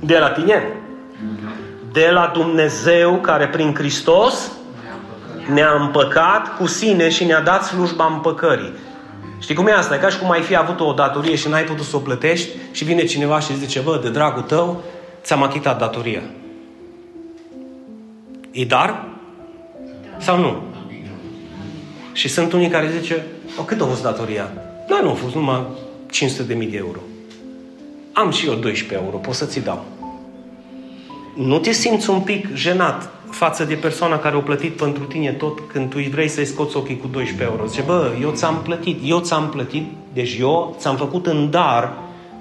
[0.01, 0.63] De la tine.
[1.93, 4.51] De la Dumnezeu care prin Hristos
[5.53, 8.73] ne-a împăcat cu sine și ne-a dat slujba împăcării.
[9.39, 9.95] Știi cum e asta?
[9.95, 12.49] E ca și cum ai fi avut o datorie și n-ai putut să o plătești
[12.71, 14.83] și vine cineva și zice, bă, de dragul tău,
[15.23, 16.23] ți-am achitat datoria.
[18.51, 19.05] E dar?
[20.19, 20.63] Sau nu?
[22.13, 23.27] Și sunt unii care zice,
[23.61, 24.53] o, cât a fost datoria?
[24.89, 25.67] Da, nu a fost numai
[26.11, 26.99] 500 de mii de euro.
[28.13, 29.85] Am și eu 12 euro, pot să ți dau.
[31.37, 35.61] Nu te simți un pic jenat față de persoana care a plătit pentru tine tot
[35.61, 37.67] când tu vrei să-i scoți ochii cu 12 euro.
[37.67, 41.93] Zice, bă, eu ți-am plătit, eu ți-am plătit, deci eu ți-am făcut în dar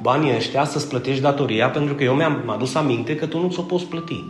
[0.02, 3.62] banii ăștia să-ți plătești datoria pentru că eu mi-am adus aminte că tu nu ți-o
[3.62, 4.24] poți plăti.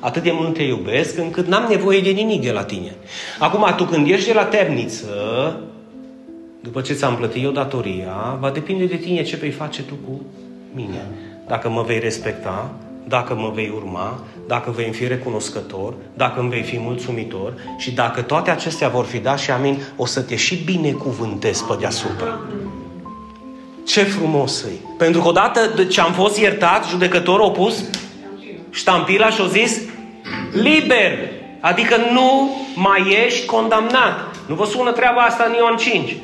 [0.00, 2.94] Atât de mult te iubesc încât n-am nevoie de nimic de la tine.
[3.38, 5.08] Acum, tu când ești de la temniță,
[6.60, 10.20] după ce ți-am plătit eu datoria, va depinde de tine ce vei face tu cu
[10.74, 11.06] mine.
[11.46, 12.70] Dacă mă vei respecta,
[13.08, 18.22] dacă mă vei urma, dacă vei fi recunoscător, dacă îmi vei fi mulțumitor și dacă
[18.22, 22.40] toate acestea vor fi da și amin, o să te și binecuvântez pe deasupra.
[23.86, 24.70] Ce frumos e!
[24.98, 27.84] Pentru că odată ce am fost iertat, judecătorul a pus
[28.70, 29.80] ștampila și a zis
[30.52, 31.18] liber,
[31.60, 34.36] adică nu mai ești condamnat.
[34.46, 36.16] Nu vă sună treaba asta în Ioan 5.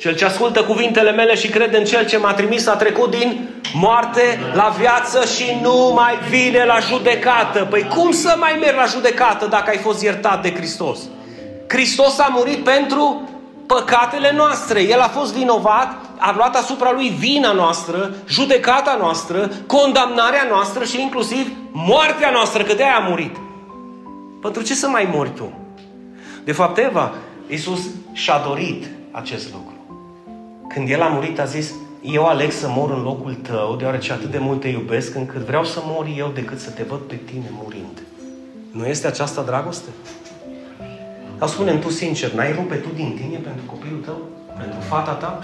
[0.00, 3.48] Cel ce ascultă cuvintele mele și crede în Cel ce m-a trimis a trecut din
[3.74, 7.66] moarte la viață și nu mai vine la judecată.
[7.70, 10.98] Păi cum să mai mergi la judecată dacă ai fost iertat de Hristos?
[11.68, 13.28] Hristos a murit pentru
[13.66, 14.82] păcatele noastre.
[14.82, 21.00] El a fost vinovat, a luat asupra lui vina noastră, judecata noastră, condamnarea noastră și
[21.00, 23.36] inclusiv moartea noastră, că de-aia a murit.
[24.42, 25.52] Pentru ce să mai mori tu?
[26.44, 27.12] De fapt, Eva,
[27.48, 27.80] Iisus
[28.12, 29.69] și-a dorit acest lucru.
[30.74, 34.30] Când El a murit, a zis, eu aleg să mor în locul tău, deoarece atât
[34.30, 37.50] de mult te iubesc, încât vreau să mor eu decât să te văd pe tine
[37.62, 38.02] murind.
[38.70, 39.88] Nu este aceasta dragoste?
[41.38, 44.18] Dar spune tu sincer, n-ai rupe tu din tine pentru copilul tău?
[44.58, 45.40] Pentru fata ta?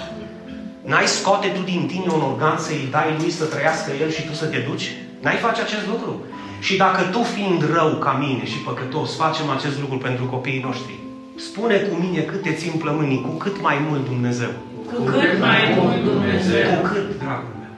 [0.82, 4.32] N-ai scoate tu din tine un organ să-i dai lui să trăiască el și tu
[4.32, 4.92] să te duci?
[5.22, 6.24] N-ai face acest lucru?
[6.60, 10.94] Și dacă tu fiind rău ca mine și păcătos facem acest lucru pentru copiii noștri,
[11.36, 14.50] spune cu mine cât te țin plămânii, cu cât mai mult Dumnezeu.
[14.91, 16.68] Cu cât mai mult Dumnezeu.
[16.74, 17.74] Cu cât, dragul meu?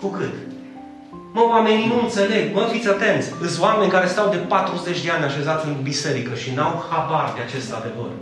[0.00, 0.34] Cu cât?
[1.34, 2.54] Mă, oamenii nu înțeleg.
[2.54, 3.28] Mă, fiți atenți.
[3.28, 7.42] Sunt oameni care stau de 40 de ani așezați în biserică și n-au habar de
[7.42, 8.12] acest adevăr.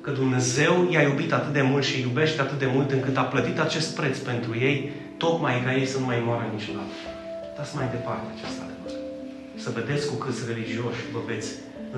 [0.00, 3.58] Că Dumnezeu i-a iubit atât de mult și iubește atât de mult încât a plătit
[3.60, 6.94] acest preț pentru ei, tocmai ca ei să nu mai moară niciodată.
[7.56, 8.94] Dați mai departe acest adevăr.
[9.64, 11.50] Să vedeți cu câți religioși vă veți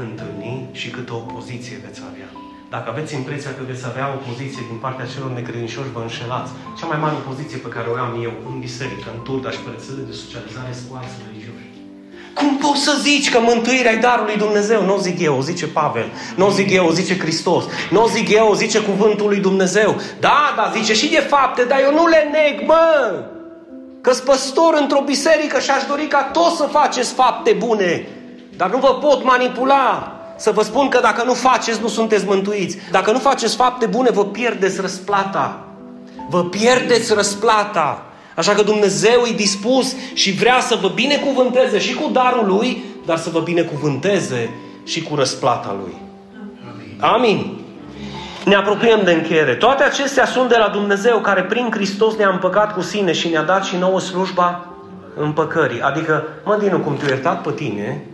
[0.05, 2.48] întâlni și câtă opoziție veți avea.
[2.75, 6.51] Dacă aveți impresia că veți avea o poziție din partea celor necredincioși, vă înșelați.
[6.79, 10.03] Cea mai mare opoziție pe care o am eu în biserică, în turda și părățele
[10.11, 11.67] de socializare, cu alți religioși.
[12.39, 14.81] Cum poți să zici că mântuirea e darul lui Dumnezeu?
[14.85, 16.09] Nu o zic eu, o zice Pavel.
[16.37, 17.65] Nu o zic eu, o zice Hristos.
[17.91, 19.91] Nu o zic eu, o zice cuvântul lui Dumnezeu.
[20.21, 22.87] Da, da, zice și de fapte, dar eu nu le neg, mă!
[24.01, 28.09] că păstor într-o biserică și aș dori ca toți să faceți fapte bune.
[28.57, 32.79] Dar nu vă pot manipula să vă spun că dacă nu faceți, nu sunteți mântuiți.
[32.91, 35.65] Dacă nu faceți fapte bune, vă pierdeți răsplata.
[36.29, 38.03] Vă pierdeți răsplata.
[38.37, 43.19] Așa că Dumnezeu e dispus și vrea să vă binecuvânteze și cu darul Lui, dar
[43.19, 44.51] să vă binecuvânteze
[44.85, 45.95] și cu răsplata Lui.
[47.01, 47.59] Amin.
[48.45, 49.55] Ne apropiem de încheiere.
[49.55, 53.43] Toate acestea sunt de la Dumnezeu care prin Hristos ne-a împăcat cu sine și ne-a
[53.43, 54.67] dat și nouă slujba
[55.17, 55.81] împăcării.
[55.81, 58.05] Adică, mă, Dinu, cum te-a iertat pe tine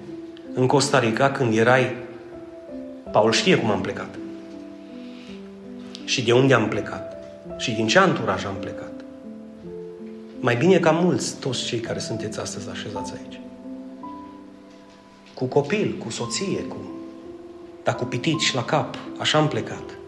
[0.55, 1.95] în Costa Rica când erai...
[3.15, 4.15] Paul știe cum am plecat.
[6.05, 7.17] Și de unde am plecat.
[7.57, 8.93] Și din ce anturaj am plecat.
[10.41, 13.41] Mai bine ca mulți, toți cei care sunteți astăzi așezați aici.
[15.35, 16.77] Cu copil, cu soție, cu...
[17.83, 19.99] Dar cu pitici la cap, așa am plecat.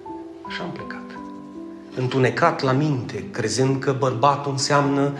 [0.46, 1.18] Așa am plecat.
[1.96, 5.12] Întunecat la minte, crezând că bărbatul înseamnă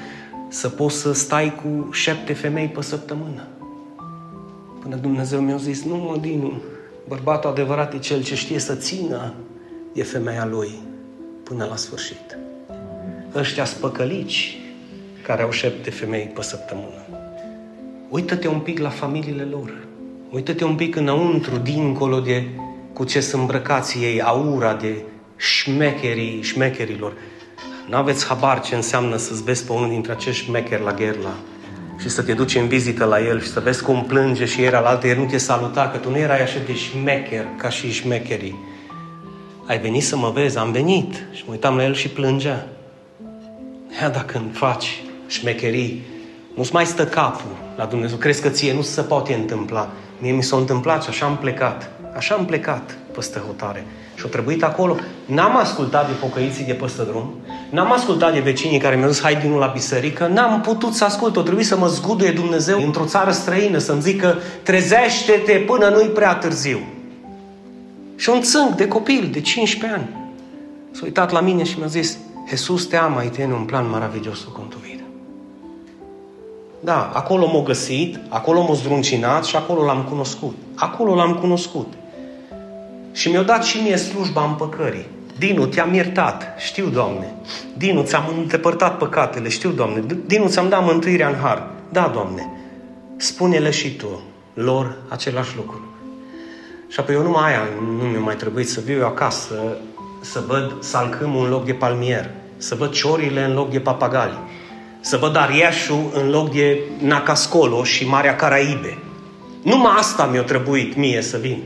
[0.49, 3.47] să poți să stai cu șapte femei pe săptămână.
[4.81, 6.53] Până Dumnezeu mi-a zis, nu mă, Dinu,
[7.09, 9.35] bărbatul adevărat e cel ce știe să țină
[9.93, 10.71] de femeia lui
[11.43, 12.39] până la sfârșit.
[13.35, 14.59] Ăștia spăcălici
[15.23, 17.07] care au șapte femei pe săptămână.
[18.09, 19.73] Uită-te un pic la familiile lor.
[20.31, 22.49] Uită-te un pic înăuntru, dincolo de
[22.93, 25.03] cu ce sunt îmbrăcați ei, aura de
[25.37, 27.13] șmecherii, șmecherilor.
[27.89, 31.35] Nu aveți habar ce înseamnă să-ți vezi pe unul dintre acești șmecheri la gherla
[31.99, 34.81] și să te duci în vizită la el și să vezi cum plânge și era
[34.81, 37.91] la altă, el nu te saluta, că tu nu erai așa de șmecher ca și
[37.91, 38.59] șmecherii.
[39.67, 42.67] Ai venit să mă vezi, am venit și mă uitam la el și plângea.
[44.01, 46.03] Ia dacă îmi faci șmecherii,
[46.55, 48.17] nu-ți mai stă capul la Dumnezeu.
[48.17, 49.91] Crezi că ție nu se poate întâmpla.
[50.19, 51.91] Mie mi s-a întâmplat și așa am plecat.
[52.17, 53.87] Așa am plecat peste hotare.
[54.15, 54.97] Și au trebuit acolo.
[55.27, 57.35] N-am ascultat de pocăiții de peste drum,
[57.71, 61.37] n-am ascultat de vecinii care mi-au zis hai din la biserică, n-am putut să ascult.
[61.37, 66.35] O trebuie să mă zguduie Dumnezeu într-o țară străină, să-mi zică trezește-te până nu-i prea
[66.35, 66.79] târziu.
[68.17, 70.09] Și un țânc de copil de 15 ani
[70.91, 74.49] s-a uitat la mine și mi-a zis Jesus te ama y tiene un plan maravilloso
[74.49, 75.03] con tu vida.
[76.81, 80.57] Da, acolo m-a găsit, acolo m-a zdruncinat și acolo l-am cunoscut.
[80.75, 81.93] Acolo l-am cunoscut.
[83.17, 85.07] Și mi-a dat și mie slujba împăcării.
[85.39, 86.55] Dinu, te-am iertat.
[86.59, 87.35] Știu, Doamne.
[87.77, 89.49] Dinu, ți-am îndepărtat păcatele.
[89.49, 90.03] Știu, Doamne.
[90.27, 91.71] Dinu, ți-am dat mântuirea în har.
[91.89, 92.51] Da, Doamne.
[93.17, 94.21] Spune-le și Tu
[94.55, 95.81] lor același lucru.
[96.89, 97.63] Și apoi eu numai aia
[97.99, 99.55] nu mi-a mai trebuit să viu eu acasă,
[100.21, 104.39] să văd salcâmul în loc de palmier, să văd ciorile în loc de papagali,
[105.01, 108.99] să văd ariașul în loc de Nacascolo și Marea Caraibe.
[109.63, 111.63] Numai asta mi-a trebuit mie să vin.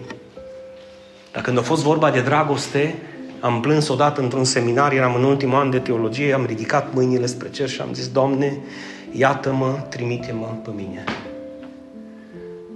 [1.32, 2.94] Dar când a fost vorba de dragoste,
[3.40, 7.50] am plâns odată într-un seminar, eram în ultimul an de teologie, am ridicat mâinile spre
[7.50, 8.58] cer și am zis, Doamne,
[9.12, 11.04] iată-mă, trimite-mă pe mine.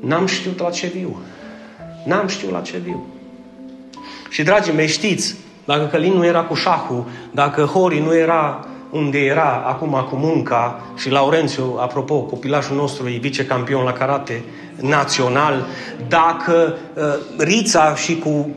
[0.01, 1.21] N-am știut la ce viu.
[2.07, 3.07] N-am știut la ce viu.
[4.31, 9.19] Și, dragii mei, știți, dacă Călin nu era cu șahul, dacă Hori nu era unde
[9.19, 14.43] era acum cu munca și Laurențiu, apropo, copilașul nostru e vicecampion la karate
[14.81, 15.67] național,
[16.09, 17.03] dacă uh,
[17.39, 18.49] Rița și cu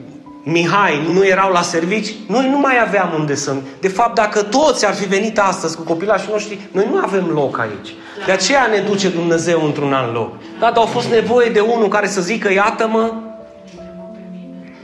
[0.44, 3.56] Mihai nu erau la servici, noi nu mai aveam unde să...
[3.80, 7.60] De fapt, dacă toți ar fi venit astăzi cu copilașii noștri, noi nu avem loc
[7.60, 7.94] aici.
[8.26, 10.32] De aceea ne duce Dumnezeu într-un alt loc.
[10.60, 13.14] Dar au fost nevoie de unul care să zică, iată-mă,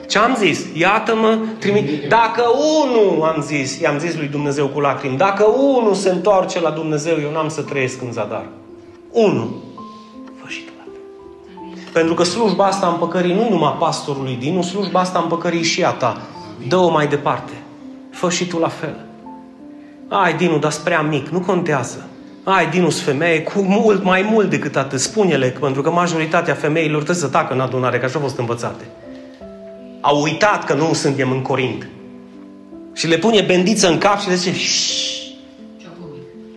[0.07, 0.65] ce am zis?
[0.73, 2.07] Iată-mă, trimit.
[2.09, 2.43] Dacă
[2.83, 7.17] unul, am zis, i-am zis lui Dumnezeu cu lacrimi, dacă unul se întoarce la Dumnezeu,
[7.21, 8.45] eu n-am să trăiesc în zadar.
[9.11, 9.55] Unu.
[11.93, 16.21] Pentru că slujba asta împăcării nu numai pastorului Dinu, slujba asta împăcării și a ta.
[16.67, 17.53] Dă-o mai departe.
[18.11, 18.95] Fă și tu la fel.
[20.07, 22.07] Ai, Dinu, dar prea mic, nu contează.
[22.43, 24.99] Ai, Dinu, femeie cu mult mai mult decât atât.
[24.99, 28.83] Spune-le, pentru că majoritatea femeilor trebuie să tacă în adunare, că așa au fost învățate
[30.03, 31.87] au uitat că nu suntem în Corint.
[32.93, 34.59] Și le pune bendiță în cap și le zice,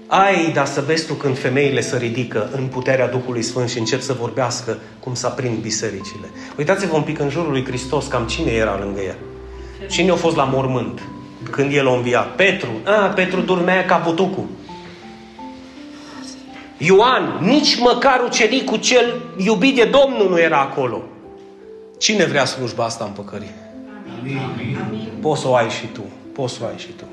[0.06, 4.00] ai, dar să vezi tu când femeile se ridică în puterea Duhului Sfânt și încep
[4.00, 6.26] să vorbească cum să aprind bisericile.
[6.58, 9.16] Uitați-vă un pic în jurul lui Hristos, cam cine era lângă el.
[9.88, 11.00] Cine a fost la mormânt
[11.50, 12.34] când el a înviat?
[12.34, 12.68] Petru.
[12.84, 14.44] Ah, Petru dormea ca butucul.
[16.78, 21.02] Ioan, nici măcar ucenicul cel iubit de Domnul nu era acolo.
[21.98, 23.50] Cine vrea slujba asta în păcării?
[24.20, 25.08] Amin.
[25.20, 26.02] Poți să o ai și tu.
[26.32, 27.04] Poți să o ai și tu.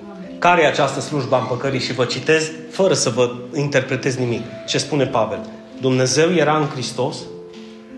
[0.43, 1.79] Care e această slujba în păcării?
[1.79, 5.39] Și vă citez, fără să vă interpretez nimic, ce spune Pavel.
[5.81, 7.17] Dumnezeu era în Hristos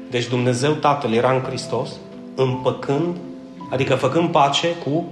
[0.09, 1.89] Deci Dumnezeu Tatăl era în Hristos,
[2.35, 3.15] împăcând,
[3.71, 5.05] adică făcând pace cu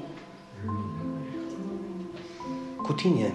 [2.81, 3.34] cu tine.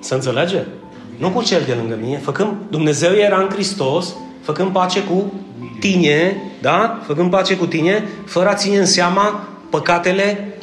[0.00, 0.66] Să înțelege?
[1.18, 2.18] Nu cu cel de lângă mine.
[2.18, 5.32] Făcând, Dumnezeu era în Hristos, făcând pace cu
[5.80, 7.00] tine, da?
[7.06, 10.56] Făcând pace cu tine, fără a ține în seama păcatele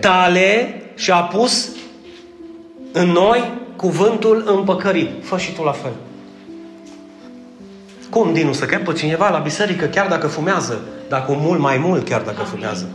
[0.00, 1.68] tale și a pus
[2.92, 5.10] în noi cuvântul împăcării.
[5.22, 5.92] Fă și tu la fel.
[8.10, 12.08] Cum, Dinu, să chem pe cineva la biserică chiar dacă fumează, dacă mult mai mult
[12.08, 12.88] chiar dacă fumează?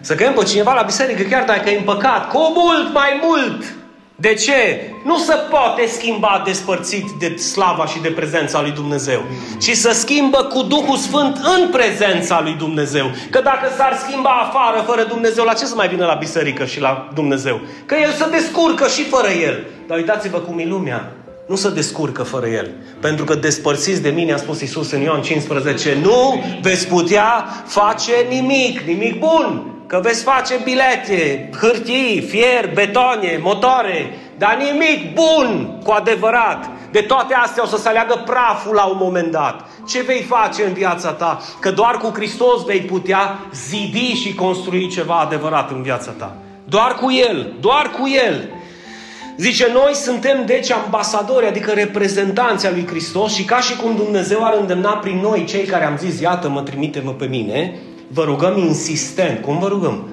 [0.00, 3.74] Să chem pe cineva la biserică chiar dacă e împăcat, cu mult mai mult.
[4.18, 4.90] De ce?
[5.04, 9.22] Nu se poate schimba despărțit de slava și de prezența lui Dumnezeu,
[9.60, 13.10] ci să schimbă cu Duhul Sfânt în prezența lui Dumnezeu.
[13.30, 16.80] Că dacă s-ar schimba afară, fără Dumnezeu, la ce să mai vină la biserică și
[16.80, 17.60] la Dumnezeu?
[17.86, 19.64] Că El se descurcă și fără El.
[19.86, 21.12] Dar uitați-vă cum e lumea.
[21.46, 22.70] Nu se descurcă fără El.
[23.00, 28.12] Pentru că despărțiți de mine, a spus Isus în Ioan 15, nu veți putea face
[28.28, 29.75] nimic, nimic bun.
[29.86, 36.70] Că veți face bilete, hârtii, fier, betoane, motoare, dar nimic bun cu adevărat.
[36.90, 39.68] De toate astea o să se aleagă praful la un moment dat.
[39.88, 41.40] Ce vei face în viața ta?
[41.60, 46.34] Că doar cu Hristos vei putea zidi și construi ceva adevărat în viața ta.
[46.64, 48.48] Doar cu El, doar cu El.
[49.36, 54.56] Zice, noi suntem deci ambasadori, adică reprezentanții lui Hristos și ca și cum Dumnezeu ar
[54.60, 57.78] îndemna prin noi, cei care am zis, iată, mă trimite-mă pe mine,
[58.08, 59.42] vă rugăm insistent.
[59.42, 60.04] Cum vă rugăm?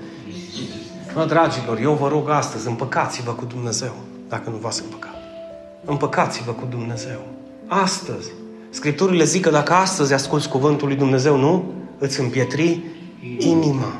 [1.15, 3.93] Mă, dragilor, eu vă rog astăzi, împăcați-vă cu Dumnezeu,
[4.29, 5.15] dacă nu v-ați împăcat.
[5.85, 7.19] Împăcați-vă cu Dumnezeu.
[7.67, 8.31] Astăzi.
[8.69, 11.63] Scripturile zic că dacă astăzi asculți cuvântul lui Dumnezeu, nu?
[11.97, 12.79] Îți împietri
[13.37, 13.93] inima.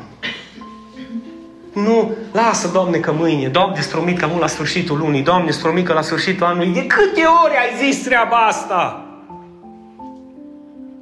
[1.73, 6.01] Nu, lasă, Doamne, că mâine, Doamne, stromit că la sfârșitul lunii, Doamne, stromit că la
[6.01, 6.73] sfârșitul anului.
[6.73, 9.05] De câte ori ai zis treaba asta?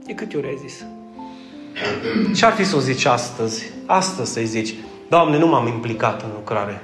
[0.05, 0.85] De câte ori ai zis?
[2.35, 3.63] Ce ar fi să o zici astăzi?
[3.85, 4.73] Astăzi să-i zici,
[5.09, 6.81] Doamne, nu m-am implicat în lucrare.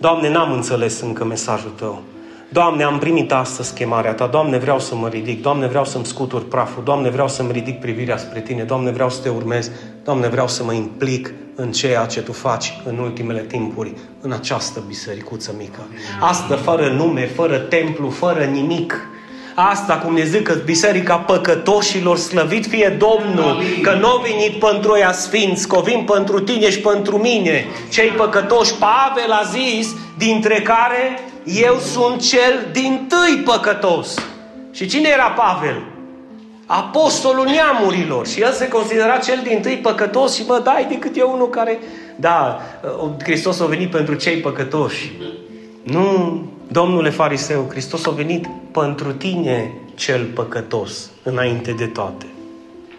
[0.00, 2.02] Doamne, n-am înțeles încă mesajul Tău.
[2.48, 4.26] Doamne, am primit astăzi chemarea Ta.
[4.26, 5.42] Doamne, vreau să mă ridic.
[5.42, 6.82] Doamne, vreau să-mi scutur praful.
[6.84, 8.62] Doamne, vreau să-mi ridic privirea spre Tine.
[8.62, 9.70] Doamne, vreau să Te urmez.
[10.04, 14.82] Doamne, vreau să mă implic în ceea ce Tu faci în ultimele timpuri, în această
[14.86, 15.80] bisericuță mică.
[16.20, 19.06] Asta fără nume, fără templu, fără nimic.
[19.54, 23.82] Asta, cum ne zic, că biserica păcătoșilor slăvit fie Domnul, Amin.
[23.82, 27.66] că nu a venit pentru ea sfinți, că o vin pentru tine și pentru mine.
[27.90, 34.14] Cei păcătoși, Pavel a zis, dintre care eu sunt cel din tâi păcătos.
[34.72, 35.82] Și cine era Pavel?
[36.66, 38.26] Apostolul neamurilor.
[38.26, 41.78] Și el se considera cel din tâi păcătos și bă, dai decât eu unul care...
[42.16, 42.60] Da,
[43.22, 45.12] Hristos a venit pentru cei păcătoși.
[45.82, 46.42] Nu,
[46.72, 52.26] domnule fariseu, Hristos a venit pentru tine cel păcătos, înainte de toate.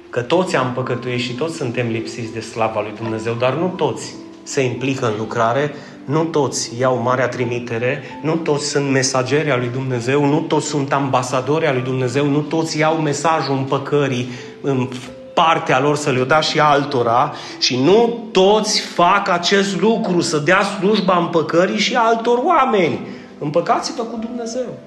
[0.10, 4.14] Că toți am păcătuit și toți suntem lipsiți de slava lui Dumnezeu, dar nu toți
[4.44, 9.70] se implică în lucrare, nu toți iau marea trimitere, nu toți sunt mesageri al lui
[9.74, 14.30] Dumnezeu, nu toți sunt ambasadori al lui Dumnezeu, nu toți iau mesajul împăcării
[14.62, 14.88] în
[15.34, 20.62] partea lor să le-o da și altora și nu toți fac acest lucru, să dea
[20.64, 23.00] slujba împăcării și altor oameni.
[23.44, 24.78] Împăcați-vă cu Dumnezeu.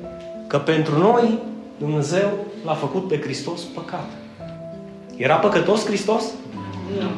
[0.46, 1.38] Că pentru noi
[1.78, 2.32] Dumnezeu
[2.64, 4.10] l-a făcut pe Hristos păcat.
[5.16, 6.24] Era păcătos Hristos?
[7.00, 7.08] Nu.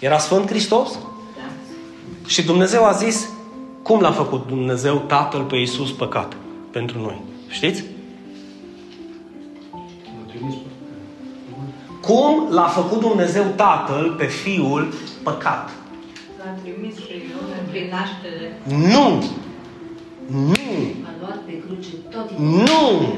[0.00, 0.92] Era Sfânt Hristos?
[0.92, 0.98] Da.
[2.26, 3.28] Și Dumnezeu a zis,
[3.82, 6.36] cum l-a făcut Dumnezeu Tatăl pe Iisus păcat
[6.70, 7.22] pentru noi?
[7.48, 7.84] Știți?
[12.00, 15.70] Cum l-a făcut Dumnezeu Tatăl pe Fiul păcat?
[16.38, 18.60] L-a trimis pe lume prin naștere.
[18.94, 19.22] Nu!
[20.26, 20.52] Nu!
[21.04, 23.14] A luat pe cruce tot Nu!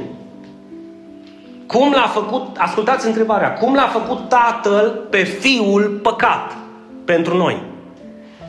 [1.66, 6.56] Cum l-a făcut, ascultați întrebarea, cum l-a făcut Tatăl pe Fiul păcat
[7.04, 7.62] pentru noi?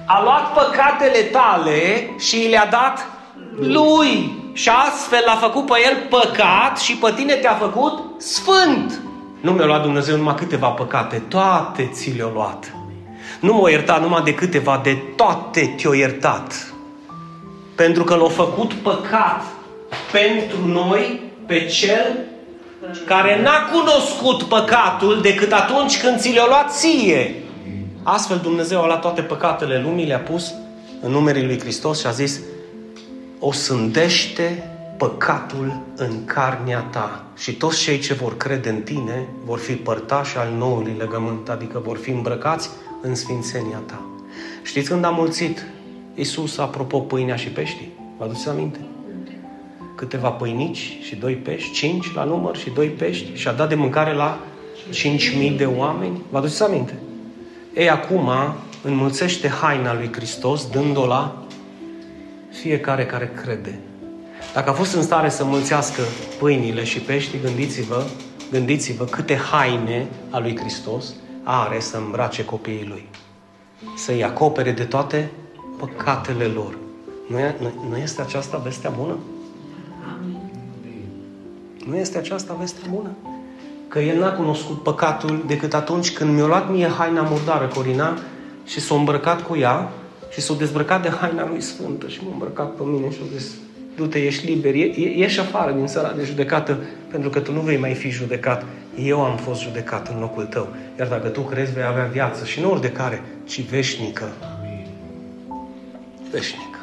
[0.05, 3.07] A luat păcatele tale și le-a dat
[3.55, 4.35] lui.
[4.53, 9.01] Și astfel l-a făcut pe el păcat și pe tine te-a făcut sfânt.
[9.41, 12.75] Nu mi-a luat Dumnezeu numai câteva păcate, toate ți le-a luat.
[13.39, 16.73] Nu m-a iertat numai de câteva, de toate te-a iertat.
[17.78, 19.43] Pentru că l-a făcut păcat
[20.11, 22.17] pentru noi pe cel
[23.05, 27.36] care n-a cunoscut păcatul decât atunci când ți le-a luat ție.
[28.03, 30.53] Astfel Dumnezeu a luat toate păcatele lumii, le-a pus
[31.01, 32.39] în numele lui Hristos și a zis
[33.39, 34.63] o sândește
[34.97, 40.38] păcatul în carnea ta și toți cei ce vor crede în tine vor fi părtași
[40.38, 42.69] al noului legământ, adică vor fi îmbrăcați
[43.01, 44.01] în sfințenia ta.
[44.63, 45.65] Știți când a mulțit
[46.18, 47.91] Iisus, apropo, pâinea și peștii?
[48.18, 48.80] Vă aduceți aminte?
[49.97, 53.76] câteva pâinici și doi pești, cinci la număr și doi pești și a dat de
[53.76, 54.39] mâncare la
[54.91, 56.22] cinci mii de oameni.
[56.30, 56.93] Vă aduceți aminte?
[57.74, 58.30] Ei, acum
[58.84, 61.43] înmulțește haina lui Hristos dând-o la
[62.51, 63.80] fiecare care crede.
[64.53, 66.01] Dacă a fost în stare să mulțească
[66.39, 68.05] pâinile și peștii, gândiți-vă,
[68.51, 71.13] gândiți-vă câte haine a lui Hristos
[71.43, 73.07] are să îmbrace copiii lui.
[73.95, 75.32] Să-i acopere de toate
[75.78, 76.78] păcatele lor.
[77.28, 79.17] Nu, e, nu, nu este aceasta vestea bună?
[81.86, 83.09] Nu este aceasta vestea bună?
[83.88, 88.17] Că el n-a cunoscut păcatul decât atunci când mi-a luat mie haina murdară, Corina,
[88.65, 89.91] și s-a îmbrăcat cu ea
[90.32, 93.51] și s-a dezbrăcat de haina lui Sfântă și m-a îmbrăcat pe mine și a zis,
[93.95, 96.78] du-te, ești liber, ieși afară din sala de judecată,
[97.11, 98.65] pentru că tu nu vei mai fi judecat.
[99.03, 100.67] Eu am fost judecat în locul tău.
[100.99, 104.25] Iar dacă tu crezi, vei avea viață și nu ori de care, ci veșnică.
[106.32, 106.80] Veșnică.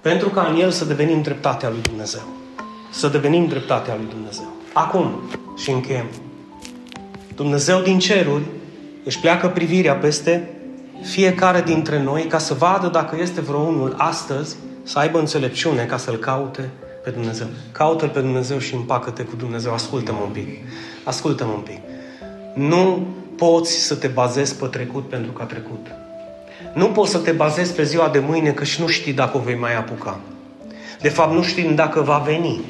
[0.00, 2.22] Pentru ca în el să devenim dreptatea lui Dumnezeu.
[2.90, 4.56] Să devenim dreptatea lui Dumnezeu.
[4.72, 5.20] Acum,
[5.56, 6.06] și încheiem.
[7.34, 8.44] Dumnezeu din ceruri
[9.04, 10.50] își pleacă privirea peste
[11.02, 15.96] fiecare dintre noi ca să vadă dacă este vreo unul astăzi să aibă înțelepciune ca
[15.96, 16.70] să-L caute
[17.04, 17.46] pe Dumnezeu.
[17.72, 19.72] Caută-L pe Dumnezeu și împacă-te cu Dumnezeu.
[19.72, 20.48] Ascultă-mă un pic.
[21.04, 21.80] Ascultă-mă un pic.
[22.54, 25.86] Nu poți să te bazezi pe trecut pentru că a trecut.
[26.76, 29.40] Nu poți să te bazezi pe ziua de mâine că și nu știi dacă o
[29.40, 30.20] vei mai apuca.
[31.00, 32.60] De fapt, nu știm dacă va veni.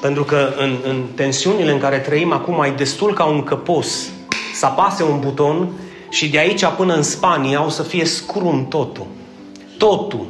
[0.00, 4.08] Pentru că în, în tensiunile în care trăim acum ai destul ca un căpos
[4.54, 5.68] să apase un buton
[6.08, 9.06] și de aici până în Spania o să fie scrum totul.
[9.78, 10.26] Totul.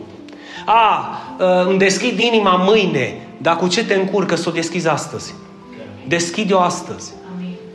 [0.67, 5.35] A, ă, îmi deschid inima mâine, dar cu ce te încurcă să o deschizi astăzi?
[6.09, 7.13] Deschide-o astăzi.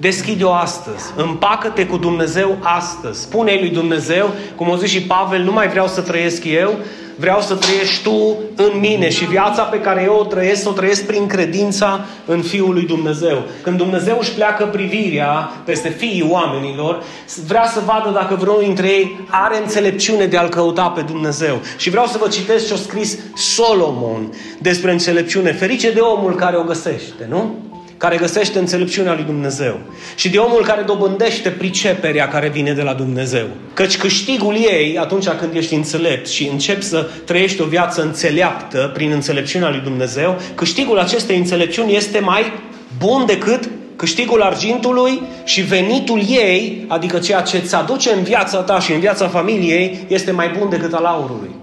[0.01, 1.03] Deschide-o astăzi.
[1.15, 3.21] Împacă-te cu Dumnezeu astăzi.
[3.21, 6.77] Spune lui Dumnezeu, cum o zis și Pavel, nu mai vreau să trăiesc eu,
[7.15, 11.05] vreau să trăiești tu în mine și viața pe care eu o trăiesc, o trăiesc
[11.05, 13.43] prin credința în Fiul lui Dumnezeu.
[13.63, 17.03] Când Dumnezeu își pleacă privirea peste fiii oamenilor,
[17.47, 21.59] vrea să vadă dacă vreunul dintre ei are înțelepciune de a-L căuta pe Dumnezeu.
[21.77, 25.51] Și vreau să vă citesc ce a scris Solomon despre înțelepciune.
[25.51, 27.55] Ferice de omul care o găsește, nu?
[28.01, 29.79] Care găsește înțelepciunea lui Dumnezeu
[30.15, 33.45] și de omul care dobândește priceperea care vine de la Dumnezeu.
[33.73, 39.11] Căci câștigul ei, atunci când ești înțelept și începi să trăiești o viață înțeleaptă prin
[39.11, 42.53] înțelepciunea lui Dumnezeu, câștigul acestei înțelepciuni este mai
[42.97, 48.79] bun decât câștigul argintului și venitul ei, adică ceea ce îți aduce în viața ta
[48.79, 51.55] și în viața familiei, este mai bun decât al aurului.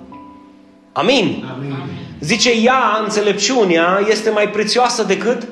[0.93, 1.45] Amin?
[1.55, 1.77] Amin.
[2.21, 5.47] Zice ea, înțelepciunea, este mai prețioasă decât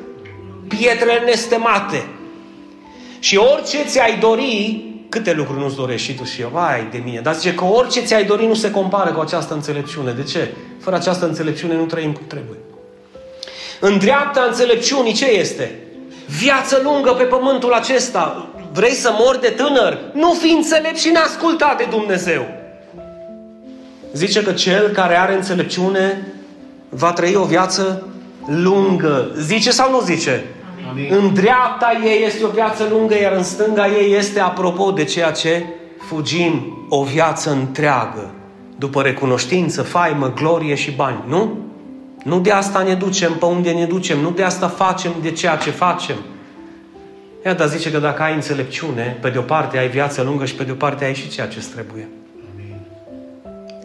[0.68, 2.06] pietrele nestemate.
[3.18, 7.20] Și orice ți-ai dori, câte lucruri nu-ți dorești și tu și eu, vai de mine,
[7.20, 10.12] dar zice că orice ți-ai dori nu se compară cu această înțelepciune.
[10.12, 10.54] De ce?
[10.80, 12.58] Fără această înțelepciune nu trăim cum trebuie.
[13.80, 15.78] În dreapta înțelepciunii ce este?
[16.26, 18.48] Viață lungă pe pământul acesta.
[18.72, 19.98] Vrei să mori de tânăr?
[20.12, 22.46] Nu fi înțelept și n-asculta de Dumnezeu.
[24.12, 26.32] Zice că cel care are înțelepciune
[26.88, 28.08] va trăi o viață
[28.46, 29.30] lungă.
[29.38, 30.44] Zice sau nu zice?
[30.90, 31.08] Amin.
[31.10, 35.30] În dreapta ei este o viață lungă, iar în stânga ei este apropo de ceea
[35.30, 35.64] ce
[36.08, 38.30] fugim o viață întreagă
[38.78, 41.24] după recunoștință, faimă, glorie și bani.
[41.26, 41.58] Nu?
[42.24, 45.56] Nu de asta ne ducem pe unde ne ducem, nu de asta facem de ceea
[45.56, 46.16] ce facem.
[47.44, 50.54] Ea dar zice că dacă ai înțelepciune, pe de o parte ai viață lungă și
[50.54, 52.08] pe de o parte ai și ceea ce trebuie.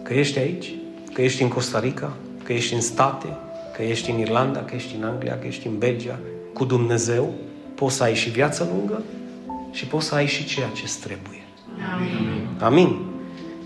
[0.03, 0.73] Că ești aici,
[1.13, 3.37] că ești în Costa Rica, că ești în state,
[3.75, 6.19] că ești în Irlanda, că ești în Anglia, că ești în Belgia,
[6.53, 7.33] cu Dumnezeu,
[7.75, 9.03] poți să ai și viață lungă
[9.71, 11.43] și poți să ai și ceea ce trebuie.
[11.95, 12.47] Amin.
[12.59, 12.99] Amin.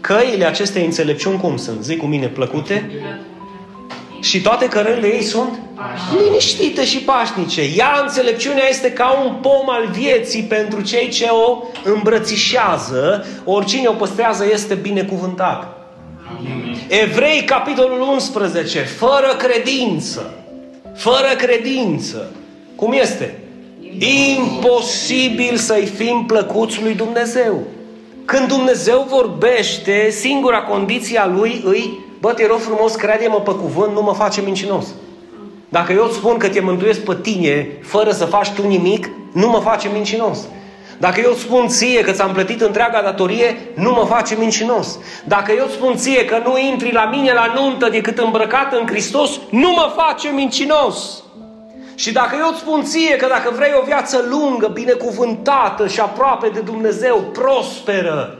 [0.01, 1.83] Căile acestei înțelepciuni cum sunt?
[1.83, 2.91] Zic cu mine, plăcute?
[4.21, 5.59] Și toate cărările ei sunt
[6.17, 7.61] liniștite și pașnice.
[7.77, 13.25] Ea, înțelepciunea, este ca un pom al vieții pentru cei ce o îmbrățișează.
[13.43, 15.87] Oricine o păstrează este binecuvântat.
[16.87, 20.33] Evrei, capitolul 11, fără credință.
[20.95, 22.31] Fără credință.
[22.75, 23.39] Cum este?
[24.37, 27.63] Imposibil să-i fim plăcuți lui Dumnezeu.
[28.25, 33.93] Când Dumnezeu vorbește, singura condiție a Lui îi, bă, te rog frumos, crede-mă pe cuvânt,
[33.93, 34.85] nu mă face mincinos.
[35.69, 39.49] Dacă eu îți spun că te mântuiesc pe tine, fără să faci tu nimic, nu
[39.49, 40.39] mă face mincinos.
[40.97, 44.99] Dacă eu spun ție că ți-am plătit întreaga datorie, nu mă face mincinos.
[45.25, 49.39] Dacă eu spun ție că nu intri la mine la nuntă decât îmbrăcat în Hristos,
[49.49, 51.23] nu mă face mincinos.
[51.95, 56.49] Și dacă eu îți spun ție că dacă vrei o viață lungă, binecuvântată și aproape
[56.49, 58.39] de Dumnezeu, prosperă,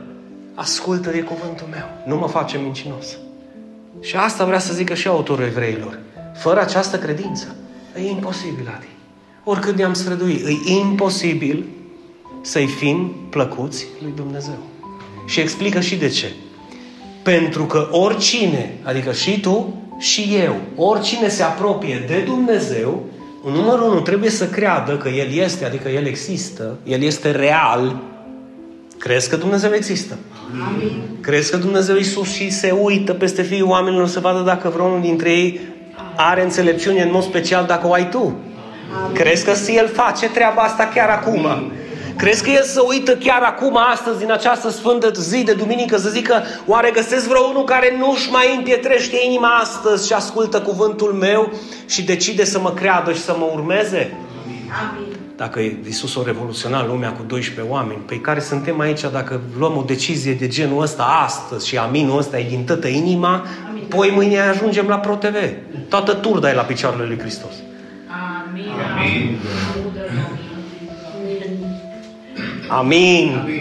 [0.54, 1.84] ascultă de cuvântul meu.
[2.06, 3.16] Nu mă face mincinos.
[4.00, 5.98] Și asta vrea să zică și autorul evreilor.
[6.34, 7.56] Fără această credință,
[7.96, 8.88] e imposibil, Adi.
[9.44, 11.64] Oricât ne-am străduit, e imposibil
[12.40, 14.58] să-i fim plăcuți lui Dumnezeu.
[15.26, 16.32] Și explică și de ce.
[17.22, 23.15] Pentru că oricine, adică și tu și eu, oricine se apropie de Dumnezeu, în
[23.50, 27.96] numărul unu trebuie să creadă că El este, adică El există, El este real.
[28.98, 30.16] Crezi că Dumnezeu există?
[30.68, 31.02] Amin.
[31.20, 35.30] Crezi că Dumnezeu Iisus și se uită peste fiii oamenilor să vadă dacă vreunul dintre
[35.30, 35.60] ei
[36.16, 38.36] are înțelepciune în mod special dacă o ai tu?
[39.12, 41.46] Crezi că El face treaba asta chiar acum?
[42.16, 46.08] Crezi că El se uită chiar acum, astăzi, din această sfântă zi de duminică, să
[46.08, 51.52] zică, oare găsesc vreo unul care nu-și mai împietrește inima astăzi și ascultă cuvântul meu
[51.86, 54.16] și decide să mă creadă și să mă urmeze?
[54.90, 55.06] Amin.
[55.36, 59.82] Dacă Iisus a revoluționat lumea cu 12 oameni, pe care suntem aici dacă luăm o
[59.86, 63.82] decizie de genul ăsta astăzi și aminul ăsta e din toată inima, Amin.
[63.88, 65.36] poi mâine ajungem la ProTV.
[65.88, 67.52] Toată turda e la picioarele lui Hristos.
[68.50, 68.70] Amin.
[68.96, 69.38] Amin.
[70.10, 70.45] Amin.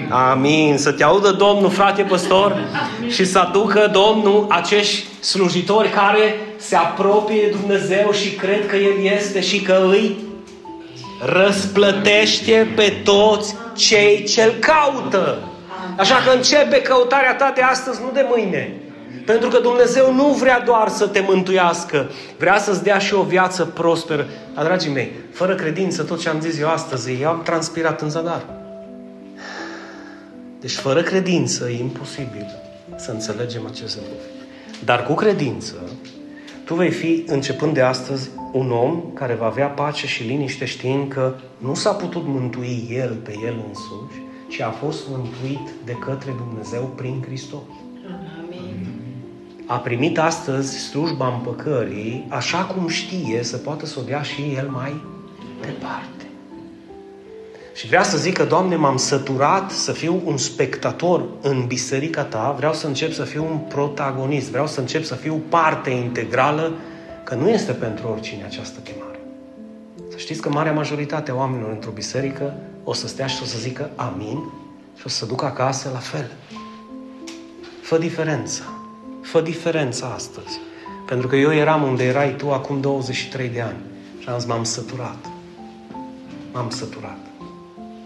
[0.10, 0.78] Amin.
[0.78, 2.58] Să te audă Domnul, frate păstor,
[3.08, 9.14] și să aducă Domnul acești slujitori care se apropie de Dumnezeu și cred că El
[9.18, 10.16] este și că îi
[11.26, 15.38] răsplătește pe toți cei ce-L caută.
[15.98, 18.80] Așa că începe căutarea ta de astăzi, nu de mâine.
[19.26, 23.64] Pentru că Dumnezeu nu vrea doar să te mântuiască, vrea să-ți dea și o viață
[23.64, 24.28] prosperă.
[24.56, 28.10] Dar, dragii mei, fără credință, tot ce am zis eu astăzi, eu am transpirat în
[28.10, 28.42] zadar.
[30.66, 32.46] Deci, fără credință, e imposibil
[32.96, 34.12] să înțelegem acest lucru.
[34.86, 35.76] Dar cu credință,
[36.64, 41.12] tu vei fi, începând de astăzi, un om care va avea pace și liniște știind
[41.12, 46.34] că nu s-a putut mântui el pe el însuși, ci a fost mântuit de către
[46.38, 47.62] Dumnezeu prin Hristos.
[49.66, 54.70] A primit astăzi slujba împăcării așa cum știe să poată să o dea și el
[54.70, 55.02] mai
[55.62, 56.15] departe.
[57.76, 62.74] Și vrea să zică, Doamne, m-am săturat să fiu un spectator în biserica Ta, vreau
[62.74, 66.74] să încep să fiu un protagonist, vreau să încep să fiu parte integrală,
[67.24, 69.20] că nu este pentru oricine această chemare.
[70.10, 72.54] Să știți că marea majoritate a oamenilor într-o biserică
[72.84, 74.40] o să stea și o să zică amin
[74.96, 76.32] și o să se ducă acasă la fel.
[77.82, 78.64] Fă diferența.
[79.22, 80.60] Fă diferența astăzi.
[81.06, 83.78] Pentru că eu eram unde erai tu acum 23 de ani.
[84.20, 85.26] Și am zis, m-am săturat.
[86.52, 87.25] M-am săturat.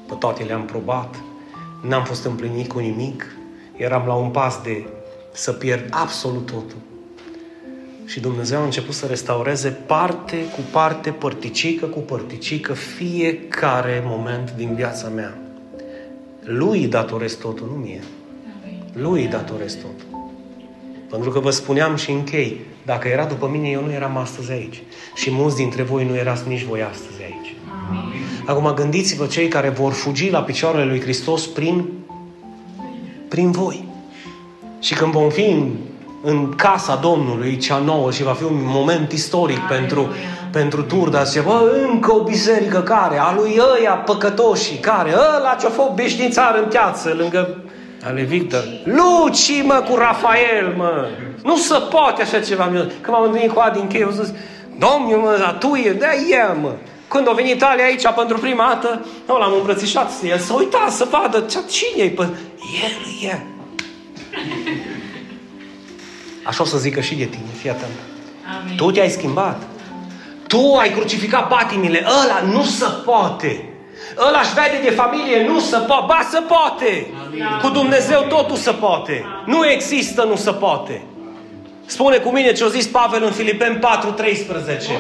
[0.09, 1.15] Pe toate le-am probat.
[1.81, 3.25] N-am fost împlinit cu nimic.
[3.75, 4.85] Eram la un pas de
[5.33, 6.77] să pierd absolut totul.
[8.05, 14.75] Și Dumnezeu a început să restaureze parte cu parte, părticică cu părticică, fiecare moment din
[14.75, 15.37] viața mea.
[16.43, 18.01] Lui datorez totul, nu mie.
[18.93, 20.29] Lui datorez totul.
[21.09, 24.83] Pentru că vă spuneam și închei, dacă era după mine, eu nu eram astăzi aici.
[25.15, 27.55] Și mulți dintre voi nu erați nici voi astăzi aici.
[27.89, 28.19] Amin.
[28.45, 31.85] Acum gândiți-vă cei care vor fugi la picioarele lui Hristos prin,
[33.27, 33.87] prin voi.
[34.79, 35.71] Și când vom fi în,
[36.23, 40.07] în casa Domnului cea nouă și va fi un moment istoric pentru,
[40.51, 45.69] pentru Turda, zice, bă, încă o biserică care, a lui ăia păcătoșii, care, ăla ce-a
[45.69, 47.63] fost beșnițar în piață, lângă
[48.03, 48.63] ale Victor.
[48.83, 51.07] Luci, mă, cu Rafael, mă.
[51.43, 52.63] Nu se poate așa ceva.
[52.65, 54.33] Când m-am întâlnit cu Adi în cheie, zis,
[54.77, 56.71] Domnul, mă, dar tu e, da, e, mă.
[57.09, 61.07] Când a venit Italia aici pentru prima dată, nu, l-am îmbrățișat, el să uita să
[61.09, 62.27] vadă ce, cine e, pă,
[62.83, 63.39] el e.
[66.43, 67.91] Așa o să zică și de tine, fii atent.
[68.61, 68.75] Amin.
[68.75, 69.61] Tu te-ai schimbat.
[70.47, 72.05] Tu ai crucificat patimile.
[72.23, 73.69] Ăla nu se poate.
[74.27, 76.03] Ăla își vede de familie, nu se poate.
[76.07, 77.07] Ba, se poate.
[77.61, 79.25] Cu Dumnezeu totul se poate.
[79.45, 81.01] Nu există, nu se poate.
[81.95, 83.81] Spune cu mine ce a zis Pavel în Filipeni 4.13.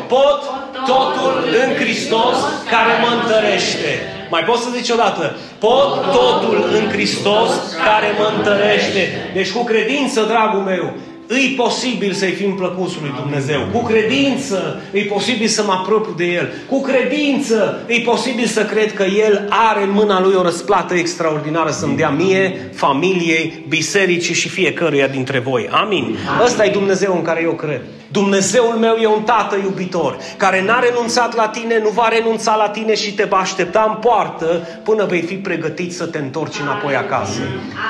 [0.07, 0.39] Pot
[0.85, 1.33] totul
[1.63, 2.35] în Hristos
[2.69, 3.91] care mă întărește.
[4.29, 5.35] Mai poți să zici odată.
[5.59, 7.49] Pot totul în Hristos
[7.89, 9.31] care mă întărește.
[9.33, 10.93] Deci cu credință, dragul meu,
[11.31, 13.67] îi posibil să-i fim plăcuți lui Dumnezeu.
[13.73, 16.49] Cu credință îi posibil să mă apropiu de El.
[16.67, 21.71] Cu credință îi posibil să cred că El are în mâna Lui o răsplată extraordinară
[21.71, 25.67] să-mi dea mie, familiei, bisericii și fiecăruia dintre voi.
[25.71, 26.17] Amin.
[26.43, 27.81] Ăsta e Dumnezeu în care eu cred.
[28.11, 32.69] Dumnezeul meu e un tată iubitor, care n-a renunțat la tine, nu va renunța la
[32.69, 36.95] tine și te va aștepta în poartă până vei fi pregătit să te întorci înapoi
[36.95, 37.39] acasă.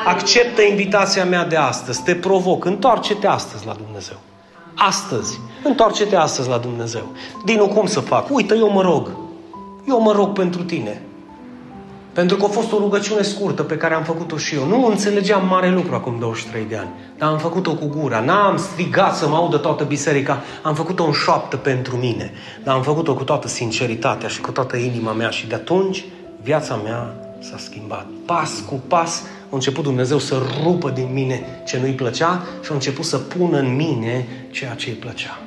[0.05, 4.17] Acceptă invitația mea de astăzi, te provoc, întoarce-te astăzi la Dumnezeu.
[4.75, 5.39] Astăzi.
[5.63, 7.11] Întoarce-te astăzi la Dumnezeu.
[7.45, 8.29] Dinu, cum să fac?
[8.29, 9.11] Uite, eu mă rog.
[9.87, 11.01] Eu mă rog pentru tine.
[12.13, 14.65] Pentru că a fost o rugăciune scurtă pe care am făcut-o și eu.
[14.65, 18.19] Nu înțelegeam mare lucru acum 23 de ani, dar am făcut-o cu gura.
[18.19, 22.31] N-am strigat să mă audă toată biserica, am făcut-o în șoaptă pentru mine.
[22.63, 26.05] Dar am făcut-o cu toată sinceritatea și cu toată inima mea și de atunci
[26.41, 28.05] viața mea s-a schimbat.
[28.25, 32.73] Pas cu pas a început Dumnezeu să rupă din mine ce nu-i plăcea și a
[32.73, 35.39] început să pună în mine ceea ce îi plăcea.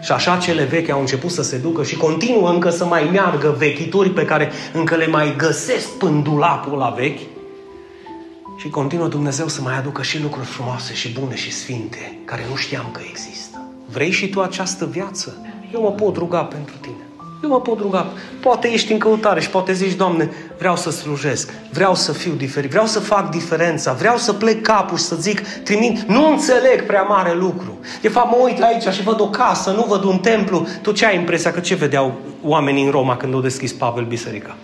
[0.00, 3.54] Și așa cele vechi au început să se ducă și continuă încă să mai meargă
[3.58, 7.20] vechituri pe care încă le mai găsesc în dulapul la vechi.
[8.56, 12.56] Și continuă Dumnezeu să mai aducă și lucruri frumoase și bune și sfinte care nu
[12.56, 13.62] știam că există.
[13.92, 15.46] Vrei și tu această viață?
[15.72, 17.09] Eu mă pot ruga pentru tine.
[17.42, 18.06] Eu mă pot ruga.
[18.40, 22.70] Poate ești în căutare și poate zici, Doamne, vreau să slujesc, vreau să fiu diferit,
[22.70, 27.02] vreau să fac diferența, vreau să plec capul și să zic, trimit, nu înțeleg prea
[27.02, 27.78] mare lucru.
[28.00, 30.66] De fapt, mă uit aici și văd o casă, nu văd un templu.
[30.82, 34.56] Tu ce ai impresia că ce vedeau oamenii în Roma când au deschis Pavel biserica?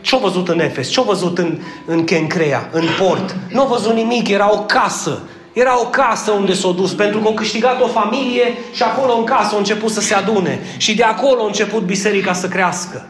[0.00, 0.88] Ce-au văzut în Efes?
[0.88, 3.36] Ce-au văzut în, în Kencrea, în port?
[3.50, 5.22] Nu au văzut nimic, era o casă.
[5.58, 8.42] Era o casă unde s-au dus, pentru că au câștigat o familie
[8.72, 10.60] și acolo în casă au început să se adune.
[10.76, 13.06] Și de acolo a început biserica să crească.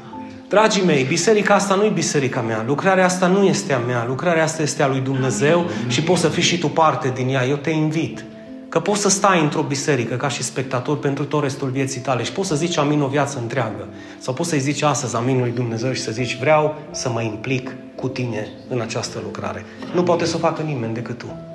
[0.48, 4.42] Dragii mei, biserica asta nu e biserica mea, lucrarea asta nu este a mea, lucrarea
[4.42, 7.44] asta este a lui Dumnezeu și poți să fii și tu parte din ea.
[7.46, 8.24] Eu te invit
[8.68, 12.32] că poți să stai într-o biserică ca și spectator pentru tot restul vieții tale și
[12.32, 13.88] poți să zici amin o viață întreagă.
[14.18, 17.74] Sau poți să-i zici astăzi amin lui Dumnezeu și să zici vreau să mă implic
[17.96, 19.64] cu tine în această lucrare.
[19.94, 21.47] Nu poate să o facă nimeni decât tu.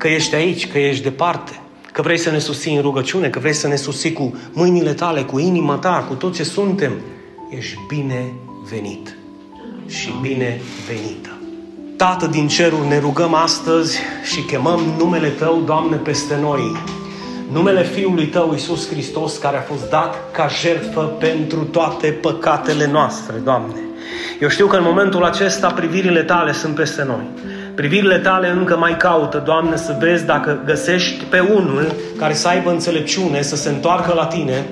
[0.00, 1.60] Că ești aici, că ești departe,
[1.92, 5.22] că vrei să ne susții în rugăciune, că vrei să ne susții cu mâinile tale,
[5.22, 6.92] cu inima ta, cu tot ce suntem,
[7.50, 8.32] ești bine
[8.70, 9.16] venit
[9.86, 11.28] și bine venită.
[11.96, 13.98] Tată din cerul, ne rugăm astăzi
[14.32, 16.76] și chemăm numele Tău, Doamne, peste noi.
[17.52, 23.36] Numele Fiului Tău, Iisus Hristos, care a fost dat ca jertfă pentru toate păcatele noastre,
[23.36, 23.80] Doamne.
[24.40, 27.24] Eu știu că în momentul acesta privirile Tale sunt peste noi.
[27.80, 32.70] Privirile Tale încă mai caută, Doamne, să vezi dacă găsești pe unul care să aibă
[32.70, 34.66] înțelepciune, să se întoarcă la Tine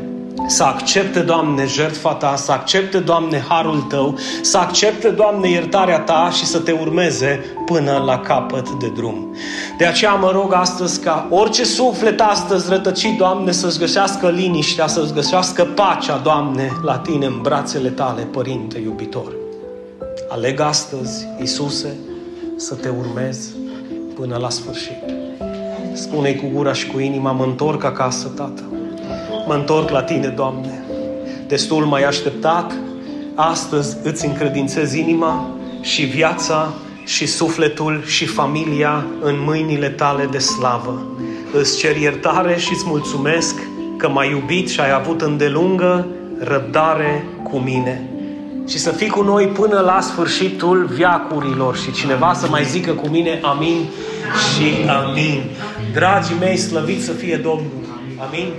[0.46, 6.30] să accepte, Doamne, jertfa Ta, să accepte, Doamne, harul Tău, să accepte, Doamne, iertarea Ta
[6.32, 9.36] și să Te urmeze până la capăt de drum.
[9.78, 15.14] De aceea mă rog astăzi ca orice suflet astăzi rătăcit, Doamne, să-ți găsească liniștea, să-ți
[15.14, 19.32] găsească pacea, Doamne, la Tine în brațele Tale, Părinte iubitor.
[20.28, 21.96] Aleg astăzi, Iisuse,
[22.58, 23.48] să Te urmez
[24.14, 25.02] până la sfârșit.
[25.92, 28.62] Spune-i cu gura și cu inima, mă întorc acasă, Tată
[29.48, 30.84] mă întorc la Tine, Doamne.
[31.46, 32.72] Destul mai așteptat,
[33.34, 35.50] astăzi îți încredințez inima
[35.80, 41.06] și viața și sufletul și familia în mâinile Tale de slavă.
[41.52, 43.60] Îți cer iertare și îți mulțumesc
[43.96, 46.06] că m-ai iubit și ai avut îndelungă
[46.38, 48.10] răbdare cu mine.
[48.68, 53.08] Și să fii cu noi până la sfârșitul viacurilor și cineva să mai zică cu
[53.08, 53.88] mine amin
[54.54, 55.42] și amin.
[55.92, 57.72] Dragii mei, slăvit să fie Domnul.
[58.16, 58.52] Amin.